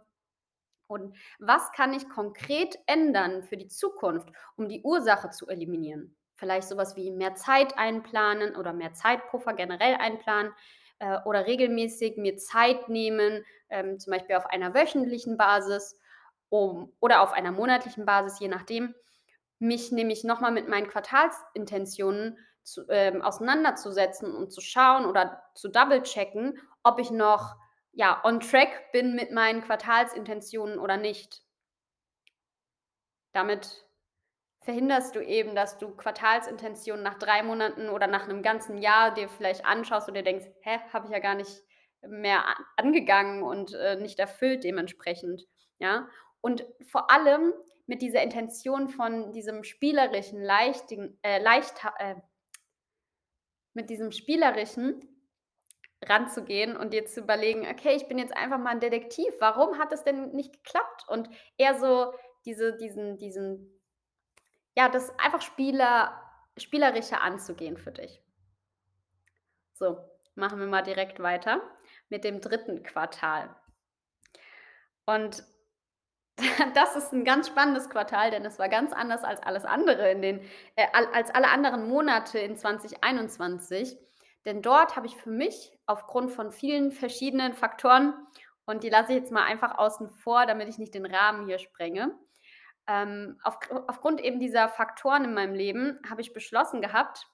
Und 0.88 1.16
was 1.38 1.72
kann 1.72 1.94
ich 1.94 2.10
konkret 2.10 2.78
ändern 2.88 3.44
für 3.44 3.58
die 3.58 3.68
Zukunft, 3.68 4.30
um 4.56 4.68
die 4.68 4.82
Ursache 4.82 5.30
zu 5.30 5.48
eliminieren? 5.48 6.18
Vielleicht 6.36 6.68
sowas 6.68 6.96
wie 6.96 7.12
mehr 7.12 7.36
Zeit 7.36 7.78
einplanen 7.78 8.56
oder 8.56 8.74
mehr 8.74 8.94
Zeitpuffer 8.94 9.54
generell 9.54 9.96
einplanen 9.96 10.54
äh, 11.00 11.20
oder 11.26 11.46
regelmäßig 11.46 12.18
mir 12.18 12.38
Zeit 12.38 12.90
nehmen, 12.90 13.46
ähm, 13.70 14.00
zum 14.00 14.12
Beispiel 14.12 14.36
auf 14.36 14.48
einer 14.48 14.74
wöchentlichen 14.74 15.38
Basis 15.38 16.00
um, 16.50 16.92
oder 17.00 17.22
auf 17.22 17.34
einer 17.34 17.52
monatlichen 17.52 18.06
Basis, 18.06 18.40
je 18.40 18.48
nachdem, 18.48 18.96
mich 19.60 19.92
nämlich 19.92 20.24
nochmal 20.24 20.52
mit 20.52 20.68
meinen 20.68 20.88
Quartalsintentionen 20.88 22.38
zu, 22.64 22.86
ähm, 22.90 23.22
auseinanderzusetzen 23.22 24.34
und 24.34 24.52
zu 24.52 24.62
schauen 24.62 25.06
oder 25.06 25.42
zu 25.56 25.70
double-checken, 25.70 26.60
ob 26.84 27.00
ich 27.00 27.12
noch 27.12 27.56
ja, 27.92 28.22
on 28.24 28.40
track 28.40 28.92
bin 28.92 29.16
mit 29.16 29.32
meinen 29.32 29.62
Quartalsintentionen 29.62 30.80
oder 30.80 30.98
nicht. 30.98 31.44
Damit 33.34 33.86
verhinderst 34.62 35.16
du 35.16 35.22
eben, 35.22 35.56
dass 35.56 35.78
du 35.78 35.96
Quartalsintentionen 35.96 37.04
nach 37.04 37.18
drei 37.18 37.44
Monaten 37.44 37.90
oder 37.90 38.08
nach 38.08 38.26
einem 38.26 38.44
ganzen 38.44 38.78
Jahr 38.78 39.14
dir 39.14 39.30
vielleicht 39.30 39.66
anschaust 39.66 40.08
und 40.08 40.16
dir 40.16 40.24
denkst, 40.24 40.46
hä, 40.62 40.80
habe 40.94 41.08
ich 41.08 41.12
ja 41.12 41.20
gar 41.20 41.36
nicht 41.36 41.64
mehr 42.02 42.44
angegangen 42.78 43.44
und 43.44 43.74
äh, 43.74 43.96
nicht 43.98 44.20
erfüllt 44.20 44.64
dementsprechend. 44.64 45.44
Ja, 45.80 46.08
und 46.42 46.66
vor 46.88 47.10
allem 47.12 47.54
mit 47.90 48.04
dieser 48.04 48.22
Intention 48.22 48.88
von 48.88 49.34
diesem 49.34 49.64
spielerischen, 49.64 50.44
leichtigen, 50.44 51.18
äh, 51.24 51.42
leicht, 51.42 51.74
äh, 51.98 52.16
mit 53.74 53.90
diesem 53.90 54.12
spielerischen 54.12 55.02
ranzugehen 56.06 56.78
und 56.78 56.94
dir 56.94 57.08
zu 57.08 57.22
überlegen, 57.22 57.68
okay, 57.68 57.96
ich 57.96 58.08
bin 58.08 58.20
jetzt 58.20 58.38
einfach 58.38 58.60
mal 58.60 58.70
ein 58.70 58.80
Detektiv, 58.80 59.34
warum 59.40 59.80
hat 59.80 59.92
es 59.92 60.04
denn 60.04 60.34
nicht 60.34 60.54
geklappt? 60.54 61.06
Und 61.08 61.32
eher 61.58 61.80
so 61.80 62.14
diese, 62.46 62.78
diesen, 62.78 63.18
diesen, 63.18 63.82
ja, 64.78 64.88
das 64.88 65.10
einfach 65.18 65.42
Spieler, 65.42 66.14
spielerischer 66.58 67.22
anzugehen 67.22 67.78
für 67.78 67.92
dich. 67.92 68.22
So, 69.74 69.98
machen 70.36 70.60
wir 70.60 70.68
mal 70.68 70.84
direkt 70.84 71.20
weiter 71.22 71.60
mit 72.10 72.24
dem 72.24 72.40
dritten 72.40 72.84
Quartal. 72.84 73.56
Und 75.08 75.44
das 76.74 76.96
ist 76.96 77.14
ein 77.14 77.26
ganz 77.26 77.48
spannendes 77.48 77.90
Quartal, 77.90 78.32
denn 78.32 78.46
es 78.46 78.60
war 78.60 78.70
ganz 78.70 78.94
anders 78.94 79.24
als 79.24 79.42
alles 79.42 79.66
andere 79.66 80.12
in 80.12 80.22
den 80.22 80.42
äh, 80.76 80.88
als 81.14 81.34
alle 81.34 81.48
anderen 81.50 81.88
Monate 81.88 82.40
in 82.40 82.56
2021. 82.56 83.98
Denn 84.46 84.62
dort 84.62 84.96
habe 84.96 85.08
ich 85.08 85.16
für 85.16 85.30
mich 85.30 85.78
aufgrund 85.86 86.32
von 86.32 86.52
vielen 86.52 86.92
verschiedenen 86.92 87.54
Faktoren 87.54 88.14
und 88.66 88.84
die 88.84 88.90
lasse 88.90 89.12
ich 89.12 89.20
jetzt 89.20 89.32
mal 89.32 89.44
einfach 89.44 89.78
außen 89.78 90.10
vor, 90.10 90.46
damit 90.46 90.70
ich 90.70 90.78
nicht 90.78 90.94
den 90.94 91.06
Rahmen 91.06 91.46
hier 91.48 91.60
sprenge. 91.60 92.18
Ähm, 92.88 93.38
auf, 93.44 93.58
aufgrund 93.88 94.22
eben 94.22 94.40
dieser 94.40 94.70
Faktoren 94.70 95.26
in 95.26 95.34
meinem 95.34 95.54
Leben 95.54 96.00
habe 96.10 96.22
ich 96.22 96.34
beschlossen 96.34 96.82
gehabt, 96.82 97.28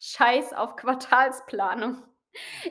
Scheiß 0.00 0.52
auf 0.52 0.76
Quartalsplanung. 0.76 2.02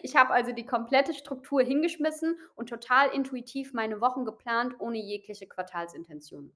Ich 0.04 0.16
habe 0.16 0.32
also 0.32 0.52
die 0.52 0.66
komplette 0.66 1.14
Struktur 1.14 1.62
hingeschmissen 1.62 2.38
und 2.56 2.70
total 2.70 3.10
intuitiv 3.10 3.74
meine 3.74 4.02
Wochen 4.02 4.26
geplant, 4.26 4.76
ohne 4.80 4.98
jegliche 4.98 5.48
Quartalsintention. 5.48 6.56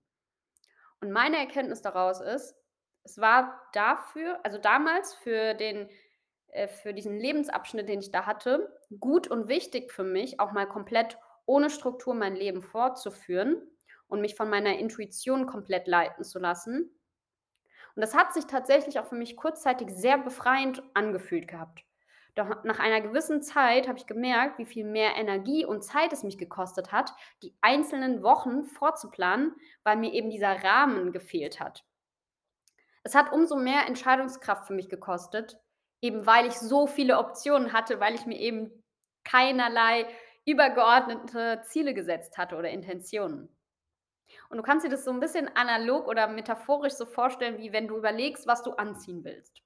Und 1.01 1.11
meine 1.11 1.37
Erkenntnis 1.37 1.81
daraus 1.81 2.21
ist, 2.21 2.55
es 3.03 3.17
war 3.17 3.61
dafür, 3.73 4.39
also 4.43 4.57
damals 4.57 5.13
für 5.13 5.53
den 5.53 5.89
äh, 6.51 6.67
für 6.67 6.93
diesen 6.93 7.19
Lebensabschnitt, 7.19 7.87
den 7.89 7.99
ich 7.99 8.11
da 8.11 8.25
hatte, 8.25 8.75
gut 8.99 9.27
und 9.27 9.47
wichtig 9.47 9.91
für 9.91 10.03
mich, 10.03 10.39
auch 10.39 10.51
mal 10.51 10.67
komplett 10.67 11.17
ohne 11.45 11.69
Struktur 11.69 12.13
mein 12.13 12.35
Leben 12.35 12.61
fortzuführen 12.61 13.61
und 14.07 14.21
mich 14.21 14.35
von 14.35 14.49
meiner 14.49 14.77
Intuition 14.77 15.45
komplett 15.45 15.87
leiten 15.87 16.23
zu 16.23 16.39
lassen. 16.39 16.99
Und 17.95 18.01
das 18.01 18.15
hat 18.15 18.33
sich 18.33 18.45
tatsächlich 18.45 18.99
auch 18.99 19.07
für 19.07 19.15
mich 19.15 19.35
kurzzeitig 19.35 19.89
sehr 19.91 20.17
befreiend 20.17 20.83
angefühlt 20.93 21.47
gehabt. 21.47 21.83
Doch 22.39 22.63
nach 22.63 22.79
einer 22.79 23.01
gewissen 23.01 23.41
Zeit 23.41 23.89
habe 23.89 23.97
ich 23.97 24.07
gemerkt, 24.07 24.59
wie 24.59 24.65
viel 24.65 24.85
mehr 24.85 25.17
Energie 25.17 25.65
und 25.65 25.83
Zeit 25.83 26.13
es 26.13 26.23
mich 26.23 26.37
gekostet 26.37 26.93
hat, 26.93 27.11
die 27.43 27.53
einzelnen 27.59 28.23
Wochen 28.23 28.63
vorzuplanen, 28.63 29.53
weil 29.83 29.97
mir 29.97 30.13
eben 30.13 30.29
dieser 30.29 30.63
Rahmen 30.63 31.11
gefehlt 31.11 31.59
hat. 31.59 31.83
Es 33.03 33.13
hat 33.13 33.33
umso 33.33 33.57
mehr 33.57 33.87
Entscheidungskraft 33.87 34.67
für 34.67 34.73
mich 34.73 34.87
gekostet, 34.87 35.59
eben 35.99 36.25
weil 36.25 36.45
ich 36.45 36.53
so 36.53 36.87
viele 36.87 37.17
Optionen 37.17 37.73
hatte, 37.73 37.99
weil 37.99 38.15
ich 38.15 38.25
mir 38.25 38.39
eben 38.39 38.71
keinerlei 39.25 40.07
übergeordnete 40.45 41.61
Ziele 41.65 41.93
gesetzt 41.93 42.37
hatte 42.37 42.55
oder 42.55 42.69
Intentionen. 42.69 43.53
Und 44.47 44.55
du 44.55 44.63
kannst 44.63 44.85
dir 44.85 44.89
das 44.89 45.03
so 45.03 45.11
ein 45.11 45.19
bisschen 45.19 45.53
analog 45.57 46.07
oder 46.07 46.27
metaphorisch 46.27 46.93
so 46.93 47.05
vorstellen, 47.05 47.57
wie 47.57 47.73
wenn 47.73 47.89
du 47.89 47.97
überlegst, 47.97 48.47
was 48.47 48.63
du 48.63 48.71
anziehen 48.71 49.25
willst. 49.25 49.61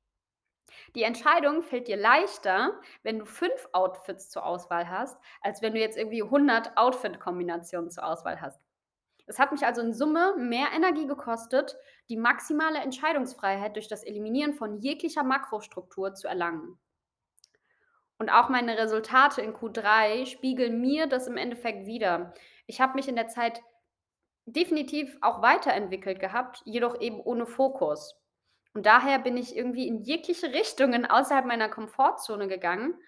Die 0.95 1.03
Entscheidung 1.03 1.61
fällt 1.61 1.87
dir 1.87 1.97
leichter, 1.97 2.79
wenn 3.03 3.19
du 3.19 3.25
5 3.25 3.69
Outfits 3.73 4.29
zur 4.29 4.45
Auswahl 4.45 4.89
hast, 4.89 5.17
als 5.41 5.61
wenn 5.61 5.73
du 5.73 5.79
jetzt 5.79 5.97
irgendwie 5.97 6.23
100 6.23 6.77
Outfit-Kombinationen 6.77 7.89
zur 7.89 8.05
Auswahl 8.05 8.41
hast. 8.41 8.61
Es 9.25 9.39
hat 9.39 9.51
mich 9.51 9.65
also 9.65 9.81
in 9.81 9.93
Summe 9.93 10.35
mehr 10.37 10.67
Energie 10.75 11.07
gekostet, 11.07 11.77
die 12.09 12.17
maximale 12.17 12.79
Entscheidungsfreiheit 12.79 13.75
durch 13.75 13.87
das 13.87 14.03
Eliminieren 14.03 14.53
von 14.53 14.79
jeglicher 14.79 15.23
Makrostruktur 15.23 16.13
zu 16.13 16.27
erlangen. 16.27 16.77
Und 18.17 18.29
auch 18.29 18.49
meine 18.49 18.77
Resultate 18.77 19.41
in 19.41 19.53
Q3 19.53 20.25
spiegeln 20.25 20.79
mir 20.79 21.07
das 21.07 21.27
im 21.27 21.37
Endeffekt 21.37 21.85
wider. 21.85 22.33
Ich 22.67 22.81
habe 22.81 22.95
mich 22.95 23.07
in 23.07 23.15
der 23.15 23.27
Zeit 23.27 23.61
definitiv 24.45 25.17
auch 25.21 25.41
weiterentwickelt 25.41 26.19
gehabt, 26.19 26.61
jedoch 26.65 26.99
eben 26.99 27.19
ohne 27.21 27.45
Fokus. 27.45 28.19
Und 28.73 28.85
daher 28.85 29.19
bin 29.19 29.37
ich 29.37 29.55
irgendwie 29.55 29.87
in 29.87 30.01
jegliche 30.01 30.47
Richtungen 30.47 31.05
außerhalb 31.05 31.45
meiner 31.45 31.69
Komfortzone 31.69 32.47
gegangen. 32.47 32.99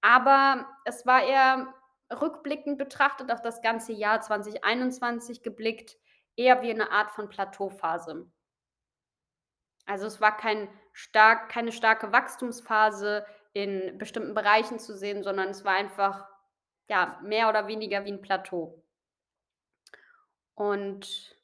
Aber 0.00 0.68
es 0.84 1.04
war 1.04 1.22
eher 1.22 1.74
rückblickend 2.12 2.78
betrachtet 2.78 3.30
auf 3.30 3.42
das 3.42 3.60
ganze 3.62 3.92
Jahr 3.92 4.20
2021 4.20 5.42
geblickt, 5.42 5.96
eher 6.36 6.62
wie 6.62 6.70
eine 6.70 6.90
Art 6.90 7.10
von 7.10 7.28
Plateauphase. 7.28 8.30
Also 9.86 10.06
es 10.06 10.20
war 10.20 10.36
kein 10.36 10.68
stark, 10.92 11.50
keine 11.50 11.72
starke 11.72 12.12
Wachstumsphase 12.12 13.26
in 13.52 13.98
bestimmten 13.98 14.34
Bereichen 14.34 14.78
zu 14.78 14.96
sehen, 14.96 15.22
sondern 15.22 15.48
es 15.48 15.64
war 15.64 15.74
einfach 15.74 16.28
ja, 16.88 17.18
mehr 17.22 17.48
oder 17.48 17.66
weniger 17.66 18.04
wie 18.04 18.12
ein 18.12 18.22
Plateau. 18.22 18.82
Und 20.54 21.39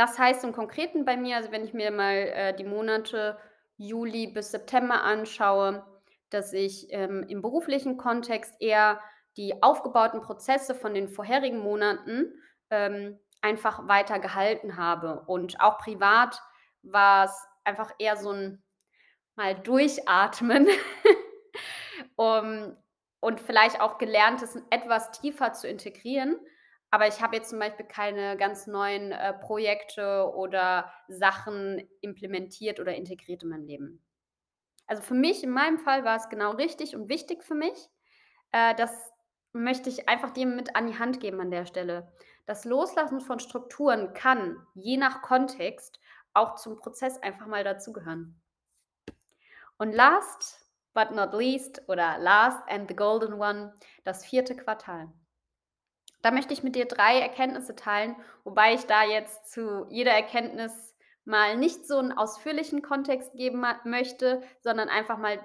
das 0.00 0.18
heißt 0.18 0.44
im 0.44 0.52
Konkreten 0.52 1.04
bei 1.04 1.18
mir, 1.18 1.36
also 1.36 1.52
wenn 1.52 1.62
ich 1.62 1.74
mir 1.74 1.90
mal 1.90 2.14
äh, 2.14 2.56
die 2.56 2.64
Monate 2.64 3.36
Juli 3.76 4.28
bis 4.28 4.50
September 4.50 5.02
anschaue, 5.02 5.84
dass 6.30 6.54
ich 6.54 6.86
ähm, 6.88 7.26
im 7.28 7.42
beruflichen 7.42 7.98
Kontext 7.98 8.54
eher 8.60 8.98
die 9.36 9.62
aufgebauten 9.62 10.22
Prozesse 10.22 10.74
von 10.74 10.94
den 10.94 11.06
vorherigen 11.06 11.58
Monaten 11.58 12.32
ähm, 12.70 13.18
einfach 13.42 13.88
weiter 13.88 14.20
gehalten 14.20 14.78
habe. 14.78 15.22
Und 15.26 15.60
auch 15.60 15.76
privat 15.76 16.40
war 16.80 17.26
es 17.26 17.46
einfach 17.64 17.92
eher 17.98 18.16
so 18.16 18.30
ein 18.30 18.62
mal 19.36 19.54
durchatmen 19.54 20.66
um, 22.16 22.74
und 23.20 23.38
vielleicht 23.38 23.82
auch 23.82 23.98
gelernt, 23.98 24.40
es 24.40 24.56
etwas 24.70 25.10
tiefer 25.10 25.52
zu 25.52 25.68
integrieren. 25.68 26.40
Aber 26.90 27.06
ich 27.06 27.22
habe 27.22 27.36
jetzt 27.36 27.50
zum 27.50 27.58
Beispiel 27.58 27.86
keine 27.86 28.36
ganz 28.36 28.66
neuen 28.66 29.12
äh, 29.12 29.32
Projekte 29.34 30.32
oder 30.34 30.92
Sachen 31.08 31.88
implementiert 32.00 32.80
oder 32.80 32.94
integriert 32.94 33.42
in 33.44 33.48
mein 33.48 33.66
Leben. 33.66 34.02
Also 34.86 35.02
für 35.02 35.14
mich, 35.14 35.44
in 35.44 35.50
meinem 35.50 35.78
Fall, 35.78 36.04
war 36.04 36.16
es 36.16 36.28
genau 36.28 36.50
richtig 36.50 36.96
und 36.96 37.08
wichtig 37.08 37.44
für 37.44 37.54
mich. 37.54 37.88
Äh, 38.50 38.74
das 38.74 39.12
möchte 39.52 39.88
ich 39.88 40.08
einfach 40.08 40.30
dir 40.30 40.46
mit 40.46 40.74
an 40.74 40.88
die 40.88 40.98
Hand 40.98 41.20
geben 41.20 41.40
an 41.40 41.52
der 41.52 41.66
Stelle. 41.66 42.12
Das 42.46 42.64
Loslassen 42.64 43.20
von 43.20 43.38
Strukturen 43.38 44.12
kann, 44.14 44.66
je 44.74 44.96
nach 44.96 45.22
Kontext, 45.22 46.00
auch 46.34 46.56
zum 46.56 46.76
Prozess 46.76 47.22
einfach 47.22 47.46
mal 47.46 47.62
dazugehören. 47.62 48.40
Und 49.78 49.92
last 49.92 50.66
but 50.92 51.12
not 51.12 51.32
least 51.32 51.82
oder 51.88 52.18
last 52.18 52.68
and 52.68 52.88
the 52.88 52.96
golden 52.96 53.34
one, 53.34 53.72
das 54.04 54.24
vierte 54.24 54.56
Quartal. 54.56 55.12
Da 56.22 56.30
möchte 56.30 56.52
ich 56.52 56.62
mit 56.62 56.76
dir 56.76 56.86
drei 56.86 57.18
Erkenntnisse 57.18 57.74
teilen, 57.74 58.16
wobei 58.44 58.74
ich 58.74 58.86
da 58.86 59.04
jetzt 59.04 59.50
zu 59.50 59.86
jeder 59.88 60.12
Erkenntnis 60.12 60.94
mal 61.24 61.56
nicht 61.56 61.86
so 61.86 61.98
einen 61.98 62.12
ausführlichen 62.12 62.82
Kontext 62.82 63.32
geben 63.34 63.64
möchte, 63.84 64.42
sondern 64.60 64.88
einfach 64.88 65.18
mal 65.18 65.38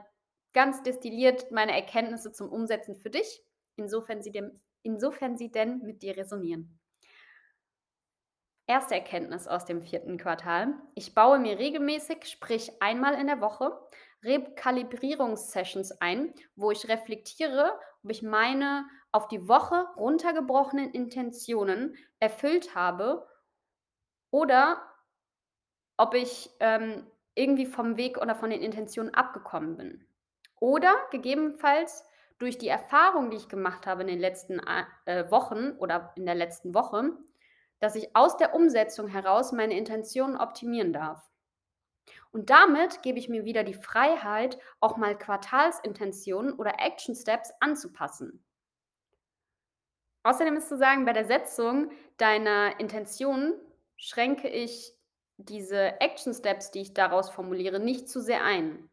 ganz 0.54 0.84
destilliert 0.84 1.52
meine 1.52 1.74
Erkenntnisse 1.74 2.32
zum 2.32 2.50
Umsetzen 2.50 2.96
für 2.96 3.10
dich, 3.10 3.44
insofern 3.76 4.22
sie, 4.22 4.32
dem, 4.32 4.62
insofern 4.84 5.38
sie 5.38 5.52
denn 5.52 5.80
mit 5.80 6.02
dir 6.02 6.18
resonieren. 6.18 6.80
Erste 8.68 8.96
Erkenntnis 8.96 9.48
aus 9.48 9.66
dem 9.66 9.84
vierten 9.84 10.18
Quartal. 10.18 10.74
Ich 10.96 11.14
baue 11.14 11.38
mir 11.38 11.60
regelmäßig, 11.60 12.26
sprich 12.26 12.72
einmal 12.82 13.14
in 13.14 13.28
der 13.28 13.40
Woche, 13.40 13.78
Rekalibrierungssessions 14.24 16.02
ein, 16.02 16.34
wo 16.56 16.72
ich 16.72 16.90
reflektiere, 16.90 17.80
ob 18.04 18.10
ich 18.10 18.24
meine 18.24 18.88
auf 19.16 19.30
die 19.30 19.48
Woche 19.48 19.88
runtergebrochenen 19.96 20.92
Intentionen 20.92 21.96
erfüllt 22.20 22.76
habe 22.76 23.26
oder 24.30 24.82
ob 25.96 26.14
ich 26.14 26.50
ähm, 26.60 27.10
irgendwie 27.34 27.66
vom 27.66 27.96
Weg 27.96 28.18
oder 28.18 28.36
von 28.36 28.50
den 28.50 28.62
Intentionen 28.62 29.14
abgekommen 29.14 29.78
bin. 29.78 30.06
Oder 30.60 30.94
gegebenenfalls 31.12 32.04
durch 32.40 32.58
die 32.58 32.68
Erfahrung, 32.68 33.32
die 33.32 33.38
ich 33.38 33.48
gemacht 33.48 33.88
habe 33.88 34.02
in 34.02 34.08
den 34.08 34.20
letzten 34.20 34.60
äh, 35.06 35.32
Wochen 35.32 35.72
oder 35.78 36.12
in 36.18 36.26
der 36.26 36.36
letzten 36.36 36.74
Woche, 36.74 37.14
dass 37.80 37.96
ich 37.96 38.14
aus 38.18 38.36
der 38.36 38.54
Umsetzung 38.54 39.08
heraus 39.08 39.54
meine 39.54 39.78
Intentionen 39.78 40.36
optimieren 40.36 40.92
darf. 40.92 41.32
Und 42.32 42.50
damit 42.50 43.02
gebe 43.02 43.18
ich 43.18 43.30
mir 43.30 43.46
wieder 43.46 43.64
die 43.64 43.76
Freiheit, 43.76 44.60
auch 44.82 44.98
mal 44.98 45.18
Quartalsintentionen 45.18 46.52
oder 46.52 46.74
Action 46.80 47.16
Steps 47.16 47.54
anzupassen. 47.62 48.45
Außerdem 50.26 50.56
ist 50.56 50.70
zu 50.70 50.76
sagen, 50.76 51.06
bei 51.06 51.14
der 51.14 51.26
Setzung 51.26 51.92
deiner 52.18 52.80
Intentionen 52.80 53.54
schränke 53.96 54.48
ich 54.48 54.92
diese 55.38 56.02
Action 56.02 56.34
Steps, 56.34 56.72
die 56.72 56.82
ich 56.82 56.96
daraus 56.96 57.30
formuliere, 57.30 57.80
nicht 57.80 58.10
zu 58.10 58.20
sehr 58.22 58.44
ein. 58.44 58.90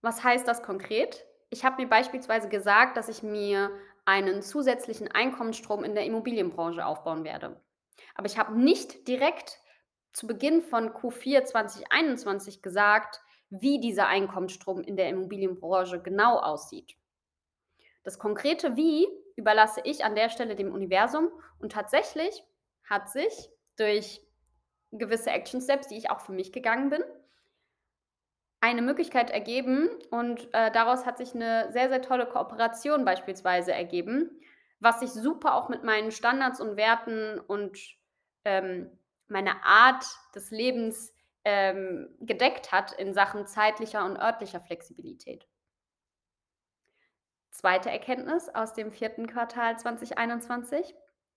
Was 0.00 0.24
heißt 0.24 0.48
das 0.48 0.64
konkret? 0.64 1.24
Ich 1.50 1.64
habe 1.64 1.80
mir 1.80 1.88
beispielsweise 1.88 2.48
gesagt, 2.48 2.96
dass 2.96 3.08
ich 3.08 3.22
mir 3.22 3.70
einen 4.04 4.42
zusätzlichen 4.42 5.12
Einkommensstrom 5.12 5.84
in 5.84 5.94
der 5.94 6.04
Immobilienbranche 6.04 6.84
aufbauen 6.84 7.22
werde. 7.22 7.62
Aber 8.16 8.26
ich 8.26 8.36
habe 8.36 8.58
nicht 8.58 9.06
direkt 9.06 9.60
zu 10.12 10.26
Beginn 10.26 10.60
von 10.60 10.88
Q4 10.88 11.44
2021 11.44 12.62
gesagt, 12.62 13.20
wie 13.48 13.78
dieser 13.78 14.08
Einkommensstrom 14.08 14.80
in 14.82 14.96
der 14.96 15.08
Immobilienbranche 15.08 16.02
genau 16.02 16.40
aussieht. 16.40 16.96
Das 18.02 18.18
konkrete 18.18 18.76
Wie 18.76 19.06
überlasse 19.36 19.80
ich 19.84 20.04
an 20.04 20.14
der 20.14 20.28
Stelle 20.28 20.56
dem 20.56 20.72
Universum 20.72 21.28
und 21.58 21.72
tatsächlich 21.72 22.44
hat 22.84 23.08
sich 23.10 23.50
durch 23.76 24.20
gewisse 24.90 25.30
Action 25.30 25.60
Steps, 25.60 25.88
die 25.88 25.96
ich 25.96 26.10
auch 26.10 26.20
für 26.20 26.32
mich 26.32 26.52
gegangen 26.52 26.90
bin, 26.90 27.02
eine 28.60 28.82
Möglichkeit 28.82 29.30
ergeben 29.30 29.88
und 30.10 30.48
äh, 30.54 30.70
daraus 30.70 31.04
hat 31.04 31.18
sich 31.18 31.34
eine 31.34 31.72
sehr, 31.72 31.88
sehr 31.88 32.00
tolle 32.00 32.26
Kooperation 32.26 33.04
beispielsweise 33.04 33.72
ergeben, 33.72 34.30
was 34.78 35.00
sich 35.00 35.10
super 35.10 35.54
auch 35.54 35.68
mit 35.68 35.82
meinen 35.82 36.12
Standards 36.12 36.60
und 36.60 36.76
Werten 36.76 37.40
und 37.40 37.78
ähm, 38.44 38.98
meiner 39.26 39.64
Art 39.64 40.04
des 40.34 40.50
Lebens 40.52 41.12
ähm, 41.44 42.14
gedeckt 42.20 42.70
hat 42.70 42.92
in 42.92 43.14
Sachen 43.14 43.46
zeitlicher 43.46 44.04
und 44.04 44.16
örtlicher 44.16 44.60
Flexibilität. 44.60 45.46
Zweite 47.52 47.90
Erkenntnis 47.90 48.48
aus 48.48 48.72
dem 48.72 48.90
vierten 48.90 49.26
Quartal 49.26 49.78
2021. 49.78 50.94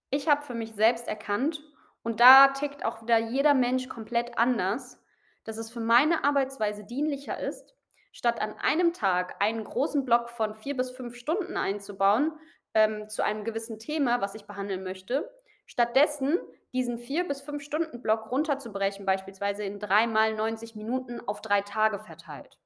Ich 0.09 0.29
habe 0.29 0.43
für 0.43 0.53
mich 0.53 0.73
selbst 0.73 1.07
erkannt, 1.09 1.61
und 2.03 2.19
da 2.19 2.49
tickt 2.49 2.85
auch 2.85 3.01
wieder 3.01 3.17
jeder 3.17 3.53
Mensch 3.53 3.89
komplett 3.89 4.37
anders, 4.37 5.03
dass 5.43 5.57
es 5.57 5.71
für 5.71 5.81
meine 5.81 6.23
Arbeitsweise 6.23 6.85
dienlicher 6.85 7.37
ist, 7.39 7.75
statt 8.13 8.41
an 8.41 8.53
einem 8.59 8.93
Tag 8.93 9.41
einen 9.41 9.63
großen 9.63 10.05
Block 10.05 10.29
von 10.29 10.55
vier 10.55 10.77
bis 10.77 10.89
fünf 10.89 11.15
Stunden 11.15 11.57
einzubauen 11.57 12.31
ähm, 12.73 13.09
zu 13.09 13.23
einem 13.23 13.43
gewissen 13.43 13.77
Thema, 13.77 14.21
was 14.21 14.35
ich 14.35 14.45
behandeln 14.45 14.83
möchte, 14.83 15.29
stattdessen 15.65 16.37
diesen 16.73 16.97
vier 16.97 17.27
bis 17.27 17.41
fünf 17.41 17.61
Stunden 17.61 18.01
Block 18.01 18.31
runterzubrechen, 18.31 19.05
beispielsweise 19.05 19.63
in 19.63 19.79
dreimal 19.79 20.33
90 20.33 20.75
Minuten 20.75 21.19
auf 21.27 21.41
drei 21.41 21.61
Tage 21.61 21.99
verteilt. 21.99 22.57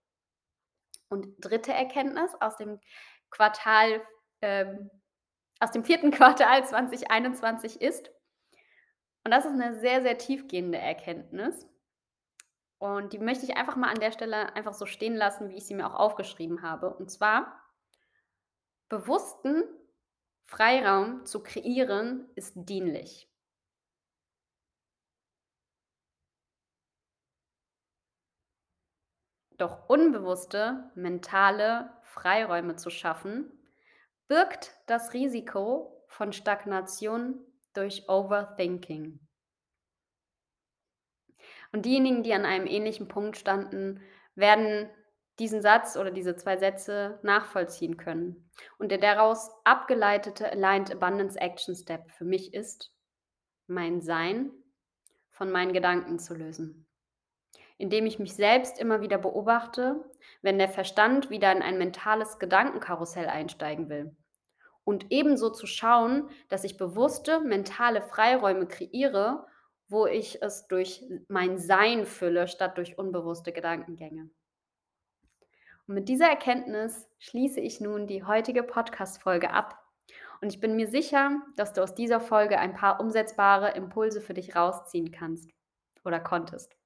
Und 1.10 1.34
dritte 1.40 1.74
Erkenntnis 1.74 2.36
aus 2.40 2.58
dem 2.58 2.80
Quartal, 3.32 4.02
ähm, 4.42 4.90
aus 5.60 5.72
dem 5.72 5.84
vierten 5.84 6.12
Quartal 6.12 6.66
2021 6.66 7.82
ist, 7.82 8.12
und 9.26 9.32
das 9.32 9.46
ist 9.46 9.52
eine 9.52 9.76
sehr, 9.80 10.02
sehr 10.02 10.18
tiefgehende 10.18 10.78
Erkenntnis. 10.78 11.68
Und 12.80 13.12
die 13.12 13.20
möchte 13.20 13.46
ich 13.46 13.58
einfach 13.58 13.76
mal 13.76 13.90
an 13.90 14.00
der 14.00 14.12
Stelle 14.12 14.56
einfach 14.56 14.74
so 14.74 14.86
stehen 14.86 15.16
lassen, 15.16 15.50
wie 15.50 15.58
ich 15.58 15.68
sie 15.68 15.76
mir 15.76 15.86
auch 15.86 16.00
aufgeschrieben 16.00 16.62
habe. 16.62 16.94
Und 16.96 17.12
zwar, 17.12 17.62
bewussten 18.88 19.64
Freiraum 20.46 21.26
zu 21.26 21.44
kreieren 21.44 22.30
ist 22.36 22.54
dienlich. 22.56 23.30
Doch 29.58 29.90
unbewusste 29.90 30.90
mentale 30.96 31.94
Freiräume 32.22 32.76
zu 32.76 32.90
schaffen, 32.90 33.52
birgt 34.28 34.76
das 34.88 35.14
Risiko 35.14 36.04
von 36.08 36.34
Stagnation 36.34 37.40
durch 37.74 38.10
Overthinking. 38.10 39.20
Und 41.72 41.86
diejenigen, 41.86 42.24
die 42.24 42.34
an 42.34 42.46
einem 42.46 42.66
ähnlichen 42.66 43.08
Punkt 43.08 43.38
standen, 43.38 44.02
werden 44.36 44.90
diesen 45.40 45.62
Satz 45.62 45.96
oder 45.96 46.12
diese 46.12 46.36
zwei 46.36 46.58
Sätze 46.58 47.20
nachvollziehen 47.24 47.96
können. 47.96 48.50
Und 48.78 48.92
der 48.92 48.98
daraus 48.98 49.50
abgeleitete 49.64 50.52
Aligned 50.52 50.92
Abundance 50.92 51.40
Action 51.40 51.76
Step 51.76 52.12
für 52.12 52.26
mich 52.26 52.54
ist, 52.54 52.92
mein 53.68 54.02
Sein 54.02 54.52
von 55.30 55.52
meinen 55.52 55.72
Gedanken 55.72 56.20
zu 56.20 56.34
lösen. 56.34 56.89
Indem 57.80 58.06
ich 58.06 58.20
mich 58.20 58.36
selbst 58.36 58.80
immer 58.80 59.02
wieder 59.02 59.18
beobachte, 59.18 60.04
wenn 60.44 60.60
der 60.60 60.70
Verstand 60.70 61.32
wieder 61.32 61.52
in 61.52 61.64
ein 61.64 61.78
mentales 61.78 62.38
Gedankenkarussell 62.38 63.28
einsteigen 63.28 63.90
will. 63.90 64.16
Und 64.84 65.08
ebenso 65.12 65.50
zu 65.50 65.66
schauen, 65.66 66.30
dass 66.50 66.66
ich 66.66 66.78
bewusste 66.78 67.40
mentale 67.40 68.02
Freiräume 68.02 68.68
kreiere, 68.68 69.48
wo 69.88 70.06
ich 70.06 70.42
es 70.42 70.68
durch 70.68 71.04
mein 71.30 71.58
Sein 71.58 72.06
fülle, 72.06 72.48
statt 72.48 72.78
durch 72.78 72.98
unbewusste 72.98 73.52
Gedankengänge. 73.54 74.30
Und 75.88 75.96
mit 75.96 76.10
dieser 76.10 76.28
Erkenntnis 76.28 77.08
schließe 77.18 77.62
ich 77.62 77.80
nun 77.80 78.08
die 78.08 78.24
heutige 78.24 78.64
Podcast-Folge 78.64 79.52
ab. 79.52 79.80
Und 80.42 80.54
ich 80.54 80.60
bin 80.60 80.76
mir 80.76 80.88
sicher, 80.88 81.42
dass 81.56 81.74
du 81.74 81.82
aus 81.82 81.96
dieser 81.96 82.20
Folge 82.20 82.60
ein 82.60 82.74
paar 82.74 83.00
umsetzbare 83.00 83.72
Impulse 83.72 84.20
für 84.22 84.34
dich 84.34 84.56
rausziehen 84.56 85.12
kannst 85.12 85.50
oder 86.04 86.20
konntest. 86.20 86.79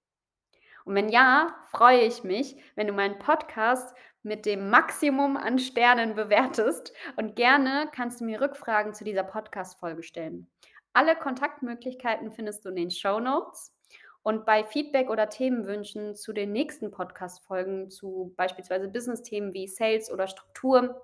Und 0.86 0.96
wenn 0.96 1.10
ja, 1.10 1.56
freue 1.72 2.02
ich 2.02 2.24
mich, 2.24 2.58
wenn 2.76 2.88
du 2.88 2.94
meinen 2.94 3.20
Podcast 3.20 3.96
mit 4.22 4.46
dem 4.46 4.70
Maximum 4.70 5.38
an 5.38 5.60
Sternen 5.60 6.16
bewertest 6.16 6.94
und 7.18 7.36
gerne 7.36 7.90
kannst 7.94 8.22
du 8.22 8.26
mir 8.26 8.42
Rückfragen 8.42 8.94
zu 8.94 9.04
dieser 9.04 9.24
Podcast-Folge 9.24 10.04
stellen. 10.04 10.48
Alle 10.94 11.16
Kontaktmöglichkeiten 11.16 12.32
findest 12.32 12.64
du 12.64 12.70
in 12.70 12.76
den 12.76 12.92
Show 12.92 13.20
Notes. 13.20 13.74
Und 14.22 14.46
bei 14.46 14.64
Feedback 14.64 15.10
oder 15.10 15.28
Themenwünschen 15.28 16.16
zu 16.16 16.32
den 16.32 16.54
nächsten 16.54 16.92
Podcast-Folgen, 16.92 17.90
zu 17.90 18.34
beispielsweise 18.38 18.88
Business-Themen 18.88 19.54
wie 19.54 19.68
Sales 19.68 20.10
oder 20.10 20.28
Struktur, 20.28 21.02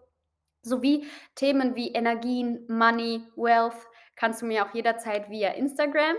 sowie 0.62 1.06
Themen 1.36 1.76
wie 1.76 1.92
Energien, 1.92 2.66
Money, 2.70 3.24
Wealth, 3.36 3.88
kannst 4.16 4.42
du 4.42 4.46
mir 4.46 4.66
auch 4.66 4.74
jederzeit 4.74 5.30
via 5.30 5.50
Instagram 5.52 6.16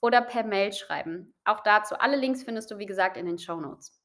oder 0.00 0.22
per 0.22 0.44
Mail 0.44 0.72
schreiben. 0.72 1.34
Auch 1.44 1.60
dazu 1.60 1.96
alle 1.96 2.16
Links 2.16 2.42
findest 2.42 2.70
du, 2.70 2.78
wie 2.78 2.86
gesagt, 2.86 3.16
in 3.16 3.26
den 3.26 3.38
Show 3.38 3.60
Notes. 3.60 4.00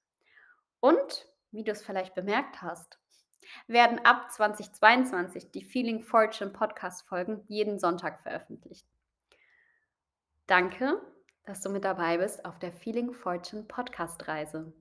Und, 0.80 1.28
wie 1.52 1.64
du 1.64 1.72
es 1.72 1.84
vielleicht 1.84 2.16
bemerkt 2.16 2.62
hast, 2.62 3.00
werden 3.68 4.00
ab 4.00 4.32
2022 4.32 5.52
die 5.52 5.64
Feeling 5.64 6.02
Fortune 6.02 6.52
Podcast-Folgen 6.52 7.44
jeden 7.48 7.80
Sonntag 7.80 8.22
veröffentlicht. 8.22 8.88
Danke, 10.46 11.02
dass 11.46 11.62
du 11.62 11.70
mit 11.70 11.84
dabei 11.84 12.18
bist 12.18 12.46
auf 12.46 12.60
der 12.60 12.72
Feeling 12.72 13.14
Fortune 13.14 13.64
Podcast-Reise. 13.64 14.74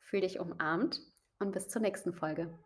Fühl 0.00 0.22
dich 0.22 0.40
umarmt 0.40 1.00
und 1.38 1.52
bis 1.52 1.68
zur 1.68 1.82
nächsten 1.82 2.12
Folge. 2.14 2.58